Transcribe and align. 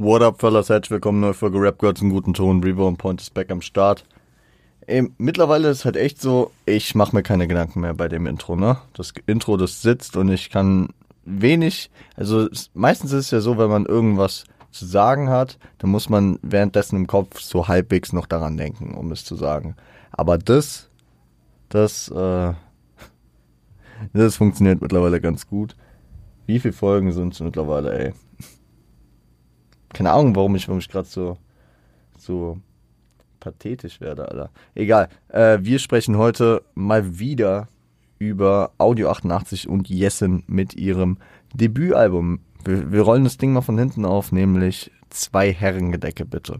What 0.00 0.22
up, 0.22 0.38
fellas? 0.38 0.68
Herzlich 0.68 0.92
willkommen, 0.92 1.18
neue 1.18 1.34
Folge 1.34 1.60
Rap 1.60 1.80
Girls 1.80 2.00
im 2.00 2.10
guten 2.10 2.32
Ton. 2.32 2.62
Revo 2.62 2.86
und 2.86 2.98
Point 2.98 3.20
ist 3.20 3.34
back 3.34 3.50
am 3.50 3.60
Start. 3.60 4.04
Ey, 4.86 5.10
mittlerweile 5.18 5.68
ist 5.70 5.84
halt 5.84 5.96
echt 5.96 6.22
so, 6.22 6.52
ich 6.66 6.94
mache 6.94 7.16
mir 7.16 7.24
keine 7.24 7.48
Gedanken 7.48 7.80
mehr 7.80 7.94
bei 7.94 8.06
dem 8.06 8.28
Intro, 8.28 8.54
ne? 8.54 8.78
Das 8.92 9.12
Intro, 9.26 9.56
das 9.56 9.82
sitzt 9.82 10.16
und 10.16 10.28
ich 10.28 10.50
kann 10.50 10.90
wenig, 11.24 11.90
also 12.14 12.48
meistens 12.74 13.10
ist 13.10 13.24
es 13.24 13.30
ja 13.32 13.40
so, 13.40 13.58
wenn 13.58 13.70
man 13.70 13.86
irgendwas 13.86 14.44
zu 14.70 14.86
sagen 14.86 15.30
hat, 15.30 15.58
dann 15.78 15.90
muss 15.90 16.08
man 16.08 16.38
währenddessen 16.42 16.94
im 16.94 17.08
Kopf 17.08 17.40
so 17.40 17.66
halbwegs 17.66 18.12
noch 18.12 18.26
daran 18.26 18.56
denken, 18.56 18.94
um 18.94 19.10
es 19.10 19.24
zu 19.24 19.34
sagen. 19.34 19.74
Aber 20.12 20.38
das, 20.38 20.90
das, 21.70 22.08
äh, 22.08 22.52
das 24.12 24.36
funktioniert 24.36 24.80
mittlerweile 24.80 25.20
ganz 25.20 25.48
gut. 25.48 25.74
Wie 26.46 26.60
viele 26.60 26.72
Folgen 26.72 27.10
sind 27.10 27.34
es 27.34 27.40
mittlerweile, 27.40 27.98
ey? 27.98 28.14
Keine 29.92 30.12
Ahnung, 30.12 30.36
warum 30.36 30.54
ich, 30.56 30.68
warum 30.68 30.78
ich 30.78 30.88
gerade 30.88 31.08
so, 31.08 31.38
so 32.18 32.58
pathetisch 33.40 34.00
werde, 34.00 34.28
Alter. 34.28 34.50
Egal. 34.74 35.08
Äh, 35.28 35.58
wir 35.62 35.78
sprechen 35.78 36.16
heute 36.16 36.62
mal 36.74 37.18
wieder 37.18 37.68
über 38.18 38.72
Audio 38.78 39.10
88 39.10 39.68
und 39.68 39.88
Jessen 39.88 40.42
mit 40.46 40.74
ihrem 40.74 41.18
Debütalbum. 41.54 42.40
Wir, 42.64 42.92
wir 42.92 43.02
rollen 43.02 43.24
das 43.24 43.38
Ding 43.38 43.52
mal 43.52 43.62
von 43.62 43.78
hinten 43.78 44.04
auf, 44.04 44.32
nämlich 44.32 44.90
zwei 45.10 45.52
Herrengedecke, 45.52 46.24
bitte. 46.24 46.58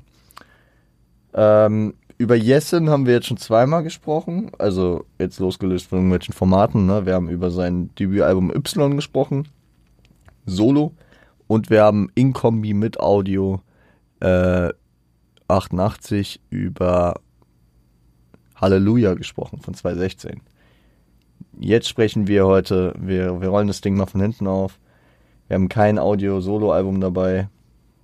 Ähm, 1.35 1.95
über 2.17 2.35
Jessen 2.35 2.91
haben 2.91 3.07
wir 3.07 3.15
jetzt 3.15 3.27
schon 3.27 3.37
zweimal 3.37 3.83
gesprochen, 3.83 4.51
also 4.59 5.05
jetzt 5.19 5.39
losgelöst 5.39 5.87
von 5.87 5.99
irgendwelchen 5.99 6.35
Formaten. 6.35 6.87
Ne? 6.87 7.07
Wir 7.07 7.15
haben 7.15 7.29
über 7.29 7.51
sein 7.51 7.91
Debütalbum 7.97 8.51
Y 8.51 8.97
gesprochen, 8.97 9.49
Solo, 10.47 10.95
und 11.49 11.71
wir 11.71 11.83
haben 11.83 12.11
in 12.15 12.33
Kombi 12.33 12.75
mit 12.75 13.01
Audio 13.01 13.61
äh, 14.21 14.71
88 15.49 16.41
über 16.51 17.21
Halleluja 18.55 19.15
gesprochen 19.15 19.61
von 19.61 19.75
2016. 19.75 20.43
Jetzt 21.59 21.89
sprechen 21.89 22.29
wir 22.29 22.47
heute, 22.47 22.95
wir, 22.99 23.41
wir 23.41 23.49
rollen 23.49 23.67
das 23.67 23.81
Ding 23.81 23.97
mal 23.97 24.07
von 24.07 24.21
hinten 24.21 24.47
auf. 24.47 24.79
Wir 25.49 25.55
haben 25.55 25.69
kein 25.69 25.99
Audio-Solo-Album 25.99 27.01
dabei. 27.01 27.49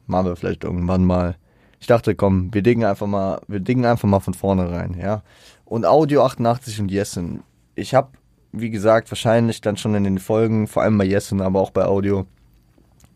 Machen 0.06 0.26
wir 0.26 0.36
vielleicht 0.36 0.64
irgendwann 0.64 1.04
mal. 1.04 1.36
Ich 1.80 1.86
dachte, 1.86 2.14
komm, 2.14 2.52
wir 2.52 2.62
dingen 2.62 2.84
einfach 2.84 3.06
mal, 3.06 3.40
wir 3.46 3.60
dingen 3.60 3.84
einfach 3.84 4.08
mal 4.08 4.20
von 4.20 4.34
vorne 4.34 4.70
rein, 4.70 4.96
ja. 4.98 5.22
Und 5.66 5.84
Audio 5.84 6.24
88 6.24 6.80
und 6.80 6.90
Jessen. 6.90 7.42
Ich 7.74 7.94
habe, 7.94 8.08
wie 8.52 8.70
gesagt, 8.70 9.10
wahrscheinlich 9.10 9.60
dann 9.60 9.76
schon 9.76 9.94
in 9.94 10.04
den 10.04 10.18
Folgen, 10.18 10.66
vor 10.66 10.82
allem 10.82 10.96
bei 10.96 11.04
Jessen, 11.04 11.42
aber 11.42 11.60
auch 11.60 11.70
bei 11.70 11.84
Audio, 11.84 12.26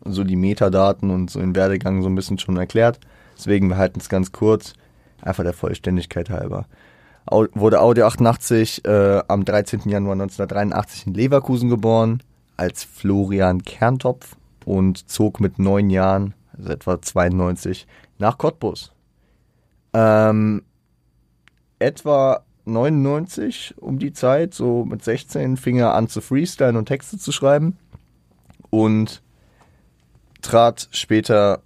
so 0.05 0.23
die 0.23 0.35
Metadaten 0.35 1.09
und 1.09 1.29
so 1.29 1.39
den 1.39 1.55
Werdegang 1.55 2.01
so 2.01 2.09
ein 2.09 2.15
bisschen 2.15 2.39
schon 2.39 2.57
erklärt. 2.57 2.99
Deswegen, 3.37 3.69
wir 3.69 3.77
halten 3.77 3.99
es 3.99 4.09
ganz 4.09 4.31
kurz, 4.31 4.73
einfach 5.21 5.43
der 5.43 5.53
Vollständigkeit 5.53 6.29
halber. 6.29 6.65
Au 7.25 7.45
wurde 7.53 7.81
Audio 7.81 8.07
88 8.07 8.85
äh, 8.85 9.21
am 9.27 9.45
13. 9.45 9.81
Januar 9.85 10.13
1983 10.13 11.07
in 11.07 11.13
Leverkusen 11.13 11.69
geboren, 11.69 12.23
als 12.57 12.83
Florian 12.83 13.63
Kerntopf 13.63 14.35
und 14.65 15.09
zog 15.09 15.39
mit 15.39 15.59
neun 15.59 15.89
Jahren, 15.89 16.33
also 16.57 16.71
etwa 16.71 17.01
92, 17.01 17.87
nach 18.17 18.37
Cottbus. 18.37 18.91
Ähm, 19.93 20.63
etwa 21.77 22.43
99 22.65 23.75
um 23.77 23.99
die 23.99 24.13
Zeit, 24.13 24.53
so 24.53 24.85
mit 24.85 25.03
16, 25.03 25.57
fing 25.57 25.77
er 25.77 25.95
an 25.95 26.07
zu 26.07 26.21
freestylen 26.21 26.75
und 26.77 26.85
Texte 26.85 27.17
zu 27.17 27.31
schreiben 27.31 27.77
und 28.69 29.21
trat 30.41 30.87
später 30.91 31.61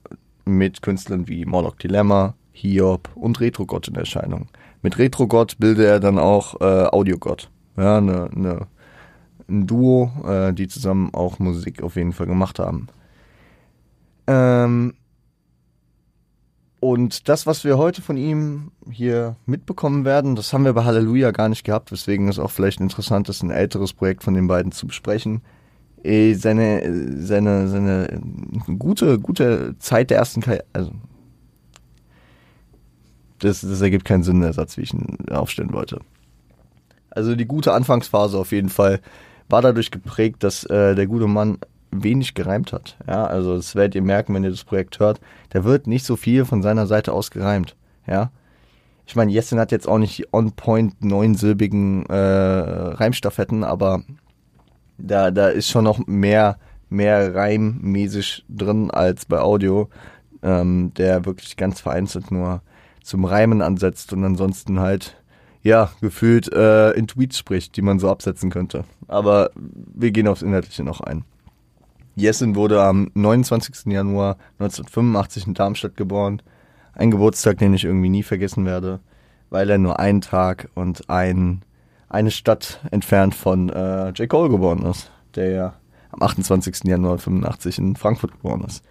mit 0.46 0.82
Künstlern 0.82 1.28
wie 1.28 1.46
Morlock 1.46 1.80
Dilemma, 1.80 2.36
Hiob 2.52 3.10
und 3.16 3.40
Retrogott 3.40 3.88
in 3.88 3.96
Erscheinung. 3.96 4.48
Mit 4.82 4.98
Retrogott 4.98 5.58
bildet 5.60 5.86
er 5.86 6.00
dann 6.00 6.20
auch 6.20 6.60
äh, 6.62 6.86
Audiogott. 6.86 7.50
Ja, 7.78 8.02
ne, 8.02 8.30
ne, 8.34 8.68
ein 9.48 9.68
Duo, 9.68 10.12
äh, 10.26 10.54
die 10.54 10.68
zusammen 10.68 11.14
auch 11.14 11.40
Musik 11.40 11.82
auf 11.82 11.96
jeden 11.96 12.14
Fall 12.14 12.28
gemacht 12.28 12.60
haben. 12.60 12.88
Ähm, 14.28 14.94
und 16.80 17.30
das, 17.30 17.48
was 17.48 17.64
wir 17.64 17.78
heute 17.78 18.02
von 18.02 18.18
ihm 18.18 18.72
hier 18.92 19.38
mitbekommen 19.46 20.04
werden, 20.04 20.36
das 20.36 20.52
haben 20.52 20.66
wir 20.66 20.74
bei 20.74 20.84
Halleluja 20.84 21.32
gar 21.32 21.48
nicht 21.48 21.64
gehabt, 21.64 21.92
weswegen 21.92 22.28
es 22.28 22.40
auch 22.40 22.52
vielleicht 22.52 22.82
interessant 22.82 23.30
ist, 23.30 23.42
ein 23.42 23.52
älteres 23.52 23.94
Projekt 23.94 24.24
von 24.24 24.34
den 24.34 24.48
beiden 24.48 24.74
zu 24.74 24.88
besprechen. 24.88 25.42
Äh, 26.04 26.34
seine, 26.34 27.22
seine, 27.22 27.68
seine 27.68 28.22
gute, 28.78 29.20
gute 29.20 29.76
Zeit 29.80 30.10
der 30.10 30.18
ersten 30.18 30.42
Karriere, 30.42 30.66
also 30.74 30.92
das, 33.40 33.62
das 33.62 33.82
ergibt 33.82 34.06
keinen 34.06 34.24
Sinn, 34.24 34.42
der 34.42 34.54
Satz, 34.54 34.78
wie 34.78 34.82
ich 34.82 34.94
ihn 34.94 35.18
aufstellen 35.30 35.74
wollte. 35.74 36.00
Also 37.10 37.36
die 37.36 37.46
gute 37.46 37.74
Anfangsphase 37.74 38.38
auf 38.38 38.52
jeden 38.52 38.70
Fall 38.70 39.00
war 39.50 39.62
dadurch 39.62 39.92
geprägt, 39.92 40.44
dass 40.44 40.64
äh, 40.66 40.96
der 40.96 41.08
gute 41.08 41.28
Mann 41.28 41.58
wenig 41.92 42.34
gereimt 42.34 42.74
hat. 42.74 42.98
Ja, 43.08 43.26
also 43.26 43.56
das 43.56 43.76
werdet 43.76 43.96
ihr 43.96 44.02
merken, 44.02 44.34
wenn 44.34 44.44
ihr 44.44 44.50
das 44.50 44.64
Projekt 44.64 45.00
hört. 45.00 45.20
Da 45.50 45.64
wird 45.64 45.88
nicht 45.88 46.06
so 46.06 46.16
viel 46.16 46.46
von 46.46 46.62
seiner 46.62 46.88
Seite 46.88 47.14
aus 47.14 47.30
gereimt. 47.32 47.76
Ja, 48.08 48.32
ich 49.06 49.16
meine, 49.16 49.32
Jessen 49.32 49.60
hat 49.60 49.72
jetzt 49.72 49.88
auch 49.88 49.98
nicht 49.98 50.18
die 50.18 50.28
on-point 50.32 51.04
neunsilbigen 51.04 52.06
äh, 52.08 52.16
Reimstaffetten, 52.16 53.64
aber 53.64 54.04
da, 54.98 55.32
da 55.32 55.50
ist 55.50 55.70
schon 55.70 55.84
noch 55.84 56.06
mehr, 56.08 56.58
mehr 56.90 57.34
reimmäßig 57.36 58.46
drin 58.50 58.92
als 58.92 59.26
bei 59.26 59.40
Audio, 59.40 59.90
ähm, 60.42 60.94
der 60.96 61.26
wirklich 61.26 61.58
ganz 61.58 61.82
vereinzelt 61.82 62.32
nur 62.32 62.62
zum 63.04 63.26
Reimen 63.26 63.62
ansetzt 63.62 64.14
und 64.14 64.24
ansonsten 64.24 64.80
halt, 64.80 65.18
ja, 65.62 65.92
gefühlt 66.02 66.52
äh, 66.52 66.92
in 66.92 67.08
Tweets 67.08 67.38
spricht, 67.38 67.76
die 67.76 67.82
man 67.82 68.00
so 68.00 68.10
absetzen 68.10 68.50
könnte. 68.50 68.86
Aber 69.08 69.52
wir 69.56 70.12
gehen 70.12 70.28
aufs 70.28 70.42
Inhaltliche 70.42 70.84
noch 70.84 71.02
ein. 71.02 71.26
Jessen 72.16 72.56
wurde 72.56 72.82
am 72.84 73.10
29. 73.14 73.92
Januar 73.92 74.38
1985 74.60 75.48
in 75.48 75.54
Darmstadt 75.54 75.98
geboren. 75.98 76.42
Ein 76.94 77.12
Geburtstag, 77.12 77.58
den 77.58 77.74
ich 77.74 77.86
irgendwie 77.86 78.10
nie 78.10 78.24
vergessen 78.24 78.66
werde, 78.66 79.00
weil 79.50 79.70
er 79.70 79.80
nur 79.80 80.00
einen 80.00 80.22
Tag 80.22 80.70
und 80.76 81.10
ein 81.10 81.64
eine 82.14 82.32
Stadt 82.32 82.80
entfernt 82.92 83.36
von 83.36 83.70
äh, 83.70 84.10
J. 84.10 84.30
Cole 84.30 84.50
geboren 84.50 84.84
ist, 84.86 85.12
der 85.36 85.74
am 86.12 86.22
28. 86.22 86.84
Januar 86.84 87.18
85 87.18 87.80
in 87.80 87.96
Frankfurt 87.96 88.34
geboren 88.34 88.64
ist. 88.66 88.84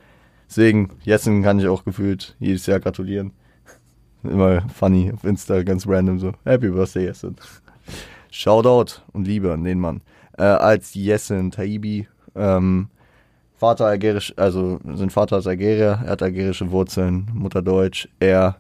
Deswegen, 0.48 0.90
Jessen 1.02 1.42
kann 1.42 1.58
ich 1.60 1.66
auch 1.68 1.84
gefühlt 1.84 2.36
jedes 2.40 2.66
Jahr 2.66 2.80
gratulieren. 2.80 3.32
Immer 4.24 4.62
funny 4.68 5.12
auf 5.12 5.24
Insta, 5.24 5.62
ganz 5.62 5.86
random 5.86 6.18
so. 6.18 6.32
Happy 6.44 6.68
Birthday, 6.68 7.04
Jessen. 7.04 7.36
Shoutout 8.30 9.00
und 9.12 9.26
Liebe 9.26 9.52
an 9.52 9.64
den 9.64 9.78
Mann. 9.78 10.02
Äh, 10.36 10.42
als 10.42 10.94
Jessen 10.94 11.50
Taibi, 11.50 12.08
ähm, 12.34 12.88
Vater 13.56 13.86
algerisch, 13.86 14.34
also 14.36 14.80
sein 14.96 15.10
Vater 15.10 15.38
ist 15.38 15.46
Algerier, 15.46 16.00
er 16.04 16.10
hat 16.10 16.22
algerische 16.22 16.72
Wurzeln, 16.72 17.28
Mutter 17.32 17.62
Deutsch. 17.62 18.08
Er 18.18 18.56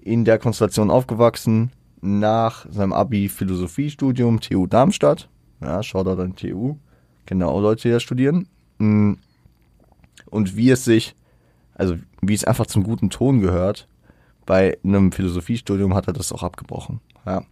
in 0.00 0.24
der 0.24 0.38
Konstellation 0.38 0.90
aufgewachsen, 0.90 1.70
nach 2.02 2.66
seinem 2.70 2.92
Abi 2.92 3.28
Philosophiestudium 3.28 4.40
TU 4.40 4.66
Darmstadt. 4.66 5.28
Ja, 5.60 5.82
Shoutout 5.82 6.20
an 6.20 6.36
TU. 6.36 6.76
Genau, 7.24 7.58
Leute, 7.60 7.82
die 7.82 7.90
da 7.90 8.00
studieren. 8.00 8.48
Mm. 8.78 9.14
Und 10.26 10.56
wie 10.56 10.70
es 10.70 10.84
sich, 10.84 11.14
also 11.74 11.96
wie 12.20 12.34
es 12.34 12.44
einfach 12.44 12.66
zum 12.66 12.82
guten 12.82 13.10
Ton 13.10 13.40
gehört, 13.40 13.86
bei 14.44 14.78
einem 14.84 15.12
Philosophiestudium 15.12 15.94
hat 15.94 16.08
er 16.08 16.12
das 16.12 16.32
auch 16.32 16.42
abgebrochen. 16.42 17.00
Ja. 17.24 17.42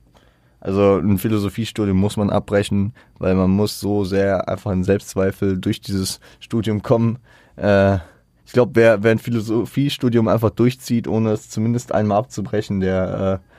Also 0.61 0.99
ein 0.99 1.19
Philosophiestudium 1.19 1.97
muss 1.97 2.17
man 2.17 2.29
abbrechen, 2.29 2.93
weil 3.19 3.35
man 3.35 3.51
muss 3.51 3.81
so 3.81 4.05
sehr 4.05 4.49
einfach 4.49 4.73
in 4.73 4.85
Selbstzweifel 4.85 5.59
durch 5.59 5.81
dieses 5.81 6.21
Studium 6.41 6.83
kommen. 6.83 7.19
Äh, 7.57 7.99
ich 8.45 8.53
glaube, 8.53 8.73
wer, 8.75 9.03
wer 9.03 9.13
ein 9.13 9.19
Philosophiestudium 9.19 10.29
einfach 10.29 10.51
durchzieht, 10.51 11.07
ohne 11.07 11.31
es 11.31 11.49
zumindest 11.49 11.93
einmal 11.93 12.19
abzubrechen, 12.19 12.81
der 12.81 13.41
äh, 13.41 13.50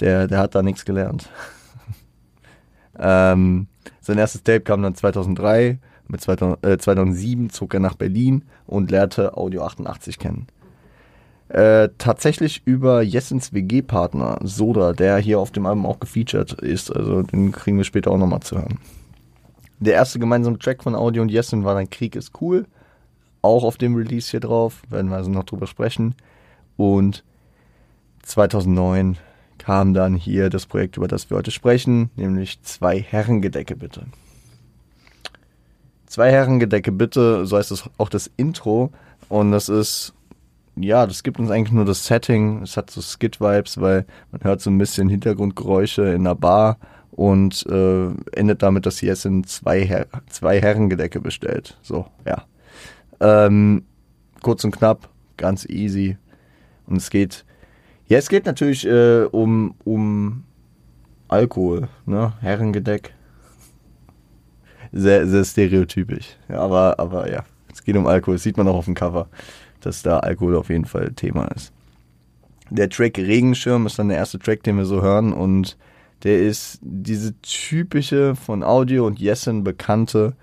der, 0.00 0.28
der 0.28 0.38
hat 0.38 0.54
da 0.54 0.62
nichts 0.62 0.84
gelernt. 0.84 1.28
ähm, 2.98 3.66
sein 4.00 4.18
erstes 4.18 4.42
Tape 4.42 4.60
kam 4.60 4.82
dann 4.82 4.94
2003. 4.94 5.78
Mit 6.08 6.20
2000, 6.20 6.64
äh, 6.64 6.78
2007 6.78 7.50
zog 7.50 7.74
er 7.74 7.80
nach 7.80 7.96
Berlin 7.96 8.44
und 8.66 8.90
lernte 8.90 9.36
Audio 9.36 9.64
88 9.64 10.18
kennen. 10.18 10.46
Äh, 11.48 11.90
tatsächlich 11.98 12.62
über 12.64 13.02
Jessens 13.02 13.52
WG-Partner 13.52 14.38
Soda, 14.42 14.92
der 14.92 15.18
hier 15.18 15.38
auf 15.38 15.52
dem 15.52 15.66
Album 15.66 15.86
auch 15.86 16.00
gefeatured 16.00 16.52
ist. 16.54 16.94
Also 16.94 17.22
den 17.22 17.52
kriegen 17.52 17.76
wir 17.76 17.84
später 17.84 18.10
auch 18.10 18.18
nochmal 18.18 18.40
zu 18.40 18.56
hören. 18.56 18.78
Der 19.78 19.94
erste 19.94 20.18
gemeinsame 20.18 20.58
Track 20.58 20.82
von 20.82 20.94
Audio 20.94 21.22
und 21.22 21.28
Jessen 21.28 21.64
war 21.64 21.74
dann 21.74 21.90
Krieg 21.90 22.16
ist 22.16 22.40
cool. 22.40 22.66
Auch 23.42 23.62
auf 23.62 23.76
dem 23.76 23.94
Release 23.94 24.30
hier 24.30 24.40
drauf, 24.40 24.82
werden 24.88 25.10
wir 25.10 25.16
also 25.16 25.30
noch 25.30 25.44
drüber 25.44 25.66
sprechen. 25.66 26.14
Und 26.76 27.24
2009 28.22 29.18
kam 29.66 29.94
dann 29.94 30.14
hier 30.14 30.48
das 30.48 30.64
Projekt, 30.64 30.96
über 30.96 31.08
das 31.08 31.28
wir 31.28 31.36
heute 31.36 31.50
sprechen, 31.50 32.10
nämlich 32.14 32.62
zwei 32.62 33.00
Herrengedecke 33.00 33.74
bitte. 33.74 34.06
Zwei 36.06 36.30
Herrengedecke 36.30 36.92
bitte, 36.92 37.46
so 37.46 37.56
heißt 37.56 37.72
es 37.72 37.90
auch 37.98 38.08
das 38.08 38.30
Intro. 38.36 38.92
Und 39.28 39.50
das 39.50 39.68
ist 39.68 40.14
ja, 40.76 41.04
das 41.04 41.24
gibt 41.24 41.40
uns 41.40 41.50
eigentlich 41.50 41.72
nur 41.72 41.84
das 41.84 42.06
Setting. 42.06 42.62
Es 42.62 42.76
hat 42.76 42.90
so 42.90 43.00
Skit-Vibes, 43.00 43.80
weil 43.80 44.06
man 44.30 44.44
hört 44.44 44.60
so 44.60 44.70
ein 44.70 44.78
bisschen 44.78 45.08
Hintergrundgeräusche 45.08 46.02
in 46.02 46.20
einer 46.20 46.36
Bar 46.36 46.78
und 47.10 47.66
äh, 47.66 48.10
endet 48.38 48.62
damit, 48.62 48.86
dass 48.86 49.00
Jessen 49.00 49.42
zwei, 49.42 49.84
Her 49.84 50.06
zwei 50.28 50.60
Herrengedecke 50.60 51.20
bestellt. 51.20 51.76
So, 51.82 52.06
ja. 52.24 52.44
Ähm, 53.18 53.82
kurz 54.42 54.62
und 54.62 54.76
knapp, 54.76 55.08
ganz 55.36 55.68
easy. 55.68 56.18
Und 56.86 56.98
es 56.98 57.10
geht, 57.10 57.44
ja, 58.08 58.18
es 58.18 58.28
geht 58.28 58.46
natürlich 58.46 58.86
äh, 58.86 59.24
um, 59.24 59.74
um 59.84 60.44
Alkohol, 61.28 61.88
ne? 62.04 62.32
Herrengedeck. 62.40 63.12
Sehr, 64.92 65.26
sehr 65.26 65.44
stereotypisch. 65.44 66.36
Ja, 66.48 66.60
aber, 66.60 66.98
aber 66.98 67.30
ja, 67.30 67.44
es 67.72 67.82
geht 67.82 67.96
um 67.96 68.06
Alkohol. 68.06 68.36
Das 68.36 68.44
sieht 68.44 68.56
man 68.56 68.68
auch 68.68 68.76
auf 68.76 68.84
dem 68.84 68.94
Cover, 68.94 69.28
dass 69.80 70.02
da 70.02 70.20
Alkohol 70.20 70.56
auf 70.56 70.68
jeden 70.68 70.84
Fall 70.84 71.12
Thema 71.12 71.46
ist. 71.48 71.72
Der 72.70 72.88
Track 72.88 73.18
Regenschirm 73.18 73.86
ist 73.86 73.98
dann 73.98 74.08
der 74.08 74.18
erste 74.18 74.38
Track, 74.38 74.62
den 74.62 74.76
wir 74.76 74.86
so 74.86 75.02
hören 75.02 75.32
und 75.32 75.76
der 76.22 76.40
ist 76.40 76.78
diese 76.82 77.40
typische 77.42 78.34
von 78.34 78.62
Audio 78.62 79.06
und 79.06 79.20
Jessen 79.20 79.64
bekannte 79.64 80.34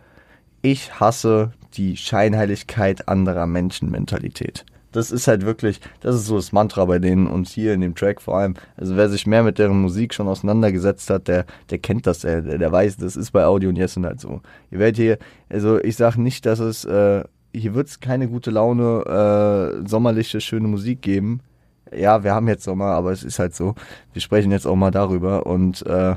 Ich 0.62 1.00
hasse 1.00 1.52
die 1.74 1.98
Scheinheiligkeit 1.98 3.08
anderer 3.08 3.48
Menschen 3.48 3.90
Mentalität. 3.90 4.66
Das 4.94 5.12
ist 5.12 5.28
halt 5.28 5.46
wirklich, 5.46 5.82
das 6.00 6.16
ist 6.16 6.26
so 6.26 6.38
das 6.38 6.52
Mantra 6.52 6.86
bei 6.86 7.00
denen 7.00 7.28
und 7.28 7.48
hier 7.48 7.74
in 7.74 7.82
dem 7.82 7.96
Track 7.96 8.22
vor 8.22 8.38
allem. 8.38 8.54
Also 8.78 8.96
wer 8.96 9.10
sich 9.10 9.28
mehr 9.28 9.44
mit 9.44 9.60
deren 9.60 9.82
Musik 9.82 10.14
schon 10.14 10.28
auseinandergesetzt 10.28 11.10
hat, 11.10 11.28
der, 11.28 11.46
der 11.70 11.80
kennt 11.80 12.08
das, 12.08 12.20
der, 12.20 12.42
der 12.42 12.72
weiß, 12.72 12.98
das 12.98 13.16
ist 13.16 13.32
bei 13.32 13.46
Audio 13.46 13.70
und 13.70 13.76
Jessen 13.76 14.06
halt 14.06 14.22
so. 14.22 14.42
Ihr 14.72 14.80
werdet 14.80 14.98
hier, 14.98 15.18
also 15.50 15.80
ich 15.84 15.96
sage 15.96 16.22
nicht, 16.22 16.46
dass 16.46 16.60
es, 16.60 16.86
äh, 16.86 17.24
hier 17.54 17.76
wird 17.76 17.88
es 17.88 18.00
keine 18.00 18.28
gute 18.28 18.52
Laune, 18.52 19.82
äh, 19.84 19.88
sommerliche, 19.88 20.40
schöne 20.42 20.68
Musik 20.68 21.02
geben 21.02 21.42
ja, 21.96 22.24
wir 22.24 22.34
haben 22.34 22.48
jetzt 22.48 22.64
Sommer, 22.64 22.88
aber 22.88 23.12
es 23.12 23.24
ist 23.24 23.40
halt 23.40 23.56
so. 23.56 23.76
Wir 24.14 24.22
sprechen 24.22 24.52
jetzt 24.52 24.66
auch 24.66 24.76
mal 24.76 24.92
darüber 24.92 25.46
und 25.46 25.86
äh, 25.86 26.16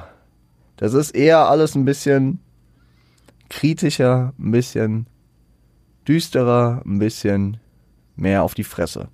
das 0.77 0.95
ist 0.95 1.13
eher 1.13 1.49
alles 1.49 1.75
ein 1.75 1.85
bisschen 1.85 2.41
kritischer, 3.49 4.33
ein 4.39 4.51
bisschen 4.51 5.07
düsterer, 6.07 6.83
ein 6.85 6.99
bisschen 6.99 7.59
mehr 8.17 8.43
auf 8.43 8.55
die 8.55 8.65
Fresse. 8.65 9.09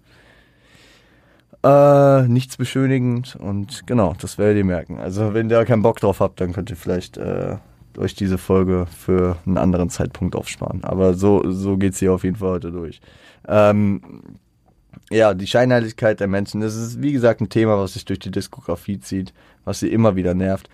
Äh, 1.64 2.22
nichts 2.26 2.56
beschönigend 2.56 3.37
und 3.37 3.87
genau, 3.87 4.14
das 4.20 4.37
werdet 4.37 4.56
ihr 4.56 4.64
merken. 4.64 4.99
Also 4.99 5.32
wenn 5.32 5.49
ihr 5.49 5.64
keinen 5.64 5.82
Bock 5.82 6.00
drauf 6.00 6.19
habt, 6.19 6.40
dann 6.40 6.52
könnt 6.52 6.70
ihr 6.70 6.76
vielleicht 6.76 7.19
äh, 7.19 7.56
euch 7.99 8.14
diese 8.14 8.38
Folge 8.38 8.87
für 8.87 9.37
einen 9.46 9.58
anderen 9.58 9.88
Zeitpunkt 9.88 10.34
aufsparen. 10.34 10.82
Aber 10.82 11.14
so, 11.14 11.43
so 11.50 11.78
es 11.78 11.99
hier 11.99 12.12
auf 12.12 12.25
jeden 12.25 12.37
Fall 12.37 12.50
heute 12.50 12.72
durch. 12.72 13.00
Ähm, 13.46 14.00
ja, 15.10 15.34
die 15.34 15.46
Scheinheiligkeit 15.46 16.20
der 16.20 16.28
Menschen, 16.28 16.60
das 16.60 16.75
ist 16.75 17.02
wie 17.02 17.12
gesagt 17.12 17.40
ein 17.40 17.48
Thema, 17.48 17.78
was 17.78 17.94
sich 17.94 18.05
durch 18.05 18.19
die 18.19 18.31
Diskografie 18.31 18.98
zieht, 18.98 19.32
was 19.64 19.81
sie 19.81 19.93
immer 19.93 20.16
wieder 20.16 20.34
nervt. 20.34 20.69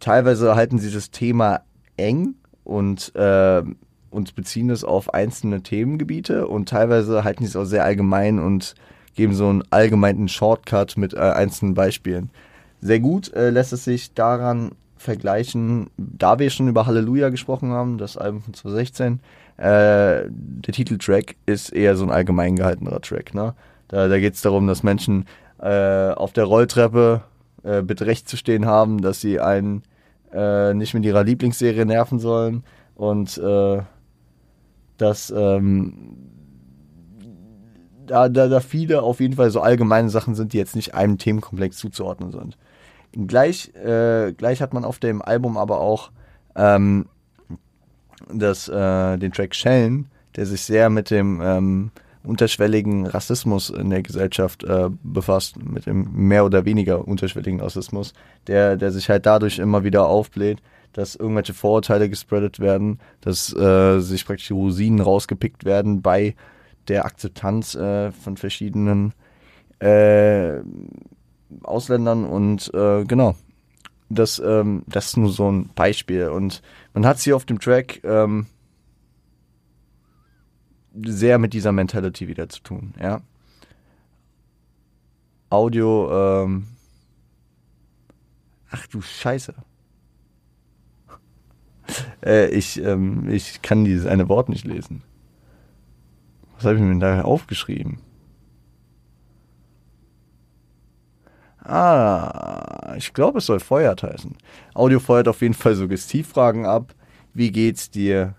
Teilweise 0.00 0.54
halten 0.54 0.78
sie 0.78 0.90
das 0.90 1.10
Thema 1.10 1.62
eng 1.96 2.34
und, 2.64 3.14
äh, 3.14 3.62
und 4.10 4.34
beziehen 4.34 4.70
es 4.70 4.84
auf 4.84 5.12
einzelne 5.14 5.62
Themengebiete 5.62 6.46
und 6.46 6.68
teilweise 6.68 7.24
halten 7.24 7.44
sie 7.44 7.50
es 7.50 7.56
auch 7.56 7.64
sehr 7.64 7.84
allgemein 7.84 8.38
und 8.38 8.74
geben 9.14 9.34
so 9.34 9.48
einen 9.48 9.64
allgemeinen 9.70 10.28
Shortcut 10.28 10.96
mit 10.96 11.14
äh, 11.14 11.18
einzelnen 11.18 11.74
Beispielen. 11.74 12.30
Sehr 12.80 13.00
gut 13.00 13.32
äh, 13.34 13.50
lässt 13.50 13.72
es 13.72 13.84
sich 13.84 14.14
daran 14.14 14.72
vergleichen, 14.96 15.90
da 15.96 16.38
wir 16.38 16.50
schon 16.50 16.68
über 16.68 16.86
Halleluja 16.86 17.30
gesprochen 17.30 17.70
haben, 17.70 17.98
das 17.98 18.16
Album 18.16 18.42
von 18.42 18.54
2016, 18.54 19.20
äh, 19.56 20.28
der 20.28 20.72
Titeltrack 20.72 21.36
ist 21.46 21.72
eher 21.72 21.96
so 21.96 22.04
ein 22.04 22.10
allgemein 22.10 22.56
gehaltener 22.56 23.00
Track. 23.00 23.34
Ne? 23.34 23.54
Da, 23.88 24.08
da 24.08 24.18
geht 24.18 24.34
es 24.34 24.42
darum, 24.42 24.66
dass 24.66 24.82
Menschen 24.82 25.26
äh, 25.58 26.10
auf 26.10 26.32
der 26.32 26.44
Rolltreppe 26.44 27.22
äh, 27.62 27.82
bitte 27.82 28.06
recht 28.06 28.28
zu 28.28 28.36
stehen 28.36 28.66
haben, 28.66 29.00
dass 29.00 29.20
sie 29.20 29.40
einen 29.40 29.82
äh, 30.32 30.74
nicht 30.74 30.94
mit 30.94 31.04
ihrer 31.04 31.24
Lieblingsserie 31.24 31.86
nerven 31.86 32.18
sollen 32.18 32.64
und 32.94 33.40
dass 34.96 35.32
ähm, 35.36 36.16
da, 38.06 38.28
da, 38.28 38.48
da 38.48 38.60
viele 38.60 39.02
auf 39.02 39.20
jeden 39.20 39.34
Fall 39.34 39.50
so 39.50 39.60
allgemeine 39.60 40.08
Sachen 40.08 40.34
sind, 40.34 40.52
die 40.52 40.58
jetzt 40.58 40.76
nicht 40.76 40.94
einem 40.94 41.18
Themenkomplex 41.18 41.76
zuzuordnen 41.76 42.30
sind. 42.30 42.56
Gleich, 43.12 43.74
äh, 43.74 44.32
gleich 44.32 44.60
hat 44.62 44.74
man 44.74 44.84
auf 44.84 44.98
dem 44.98 45.22
Album 45.22 45.56
aber 45.56 45.80
auch 45.80 46.10
ähm, 46.54 47.06
das, 48.32 48.68
äh, 48.68 49.16
den 49.16 49.32
Track 49.32 49.54
Schellen, 49.54 50.06
der 50.36 50.46
sich 50.46 50.62
sehr 50.62 50.90
mit 50.90 51.10
dem 51.10 51.40
ähm, 51.42 51.90
unterschwelligen 52.24 53.06
Rassismus 53.06 53.70
in 53.70 53.90
der 53.90 54.02
Gesellschaft 54.02 54.64
äh, 54.64 54.90
befasst, 55.02 55.62
mit 55.62 55.86
dem 55.86 56.10
mehr 56.12 56.44
oder 56.44 56.64
weniger 56.64 57.06
unterschwelligen 57.06 57.60
Rassismus, 57.60 58.12
der, 58.46 58.76
der 58.76 58.90
sich 58.90 59.08
halt 59.08 59.26
dadurch 59.26 59.58
immer 59.58 59.84
wieder 59.84 60.06
aufbläht, 60.06 60.60
dass 60.96 61.14
irgendwelche 61.14 61.52
Vorurteile 61.52 62.08
gespreadet 62.08 62.58
werden, 62.58 63.00
dass 63.20 63.54
äh, 63.54 64.00
sich 64.00 64.24
praktisch 64.24 64.50
Rosinen 64.50 65.00
rausgepickt 65.00 65.66
werden 65.66 66.00
bei 66.00 66.34
der 66.88 67.04
Akzeptanz 67.04 67.74
äh, 67.74 68.12
von 68.12 68.38
verschiedenen 68.38 69.12
äh, 69.78 70.60
Ausländern 71.62 72.24
und 72.24 72.72
äh, 72.72 73.04
genau, 73.04 73.36
das, 74.08 74.38
ähm, 74.38 74.84
das 74.86 75.08
ist 75.08 75.16
nur 75.18 75.30
so 75.30 75.52
ein 75.52 75.68
Beispiel. 75.74 76.28
Und 76.28 76.62
man 76.94 77.04
hat 77.04 77.18
es 77.18 77.24
hier 77.24 77.36
auf 77.36 77.44
dem 77.44 77.60
Track 77.60 78.00
ähm, 78.02 78.46
sehr 81.04 81.36
mit 81.36 81.52
dieser 81.52 81.72
Mentality 81.72 82.26
wieder 82.26 82.48
zu 82.48 82.62
tun, 82.62 82.94
ja. 82.98 83.20
Audio, 85.50 86.44
ähm, 86.44 86.68
ach 88.70 88.86
du 88.86 89.02
Scheiße. 89.02 89.54
Äh, 92.24 92.48
ich, 92.48 92.82
ähm, 92.82 93.28
ich 93.28 93.62
kann 93.62 93.84
dieses 93.84 94.06
eine 94.06 94.28
Wort 94.28 94.48
nicht 94.48 94.64
lesen. 94.64 95.02
Was 96.56 96.64
habe 96.64 96.76
ich 96.76 96.80
mir 96.80 96.88
denn 96.88 97.00
da 97.00 97.22
aufgeschrieben? 97.22 97.98
Ah, 101.62 102.94
ich 102.96 103.12
glaube, 103.12 103.38
es 103.38 103.46
soll 103.46 103.58
feuert 103.58 104.04
heißen. 104.04 104.36
Audio 104.74 105.00
feuert 105.00 105.26
auf 105.26 105.42
jeden 105.42 105.54
Fall 105.54 105.74
Suggestivfragen 105.74 106.64
ab. 106.64 106.94
Wie 107.34 107.50
geht's 107.50 107.90
dir? 107.90 108.34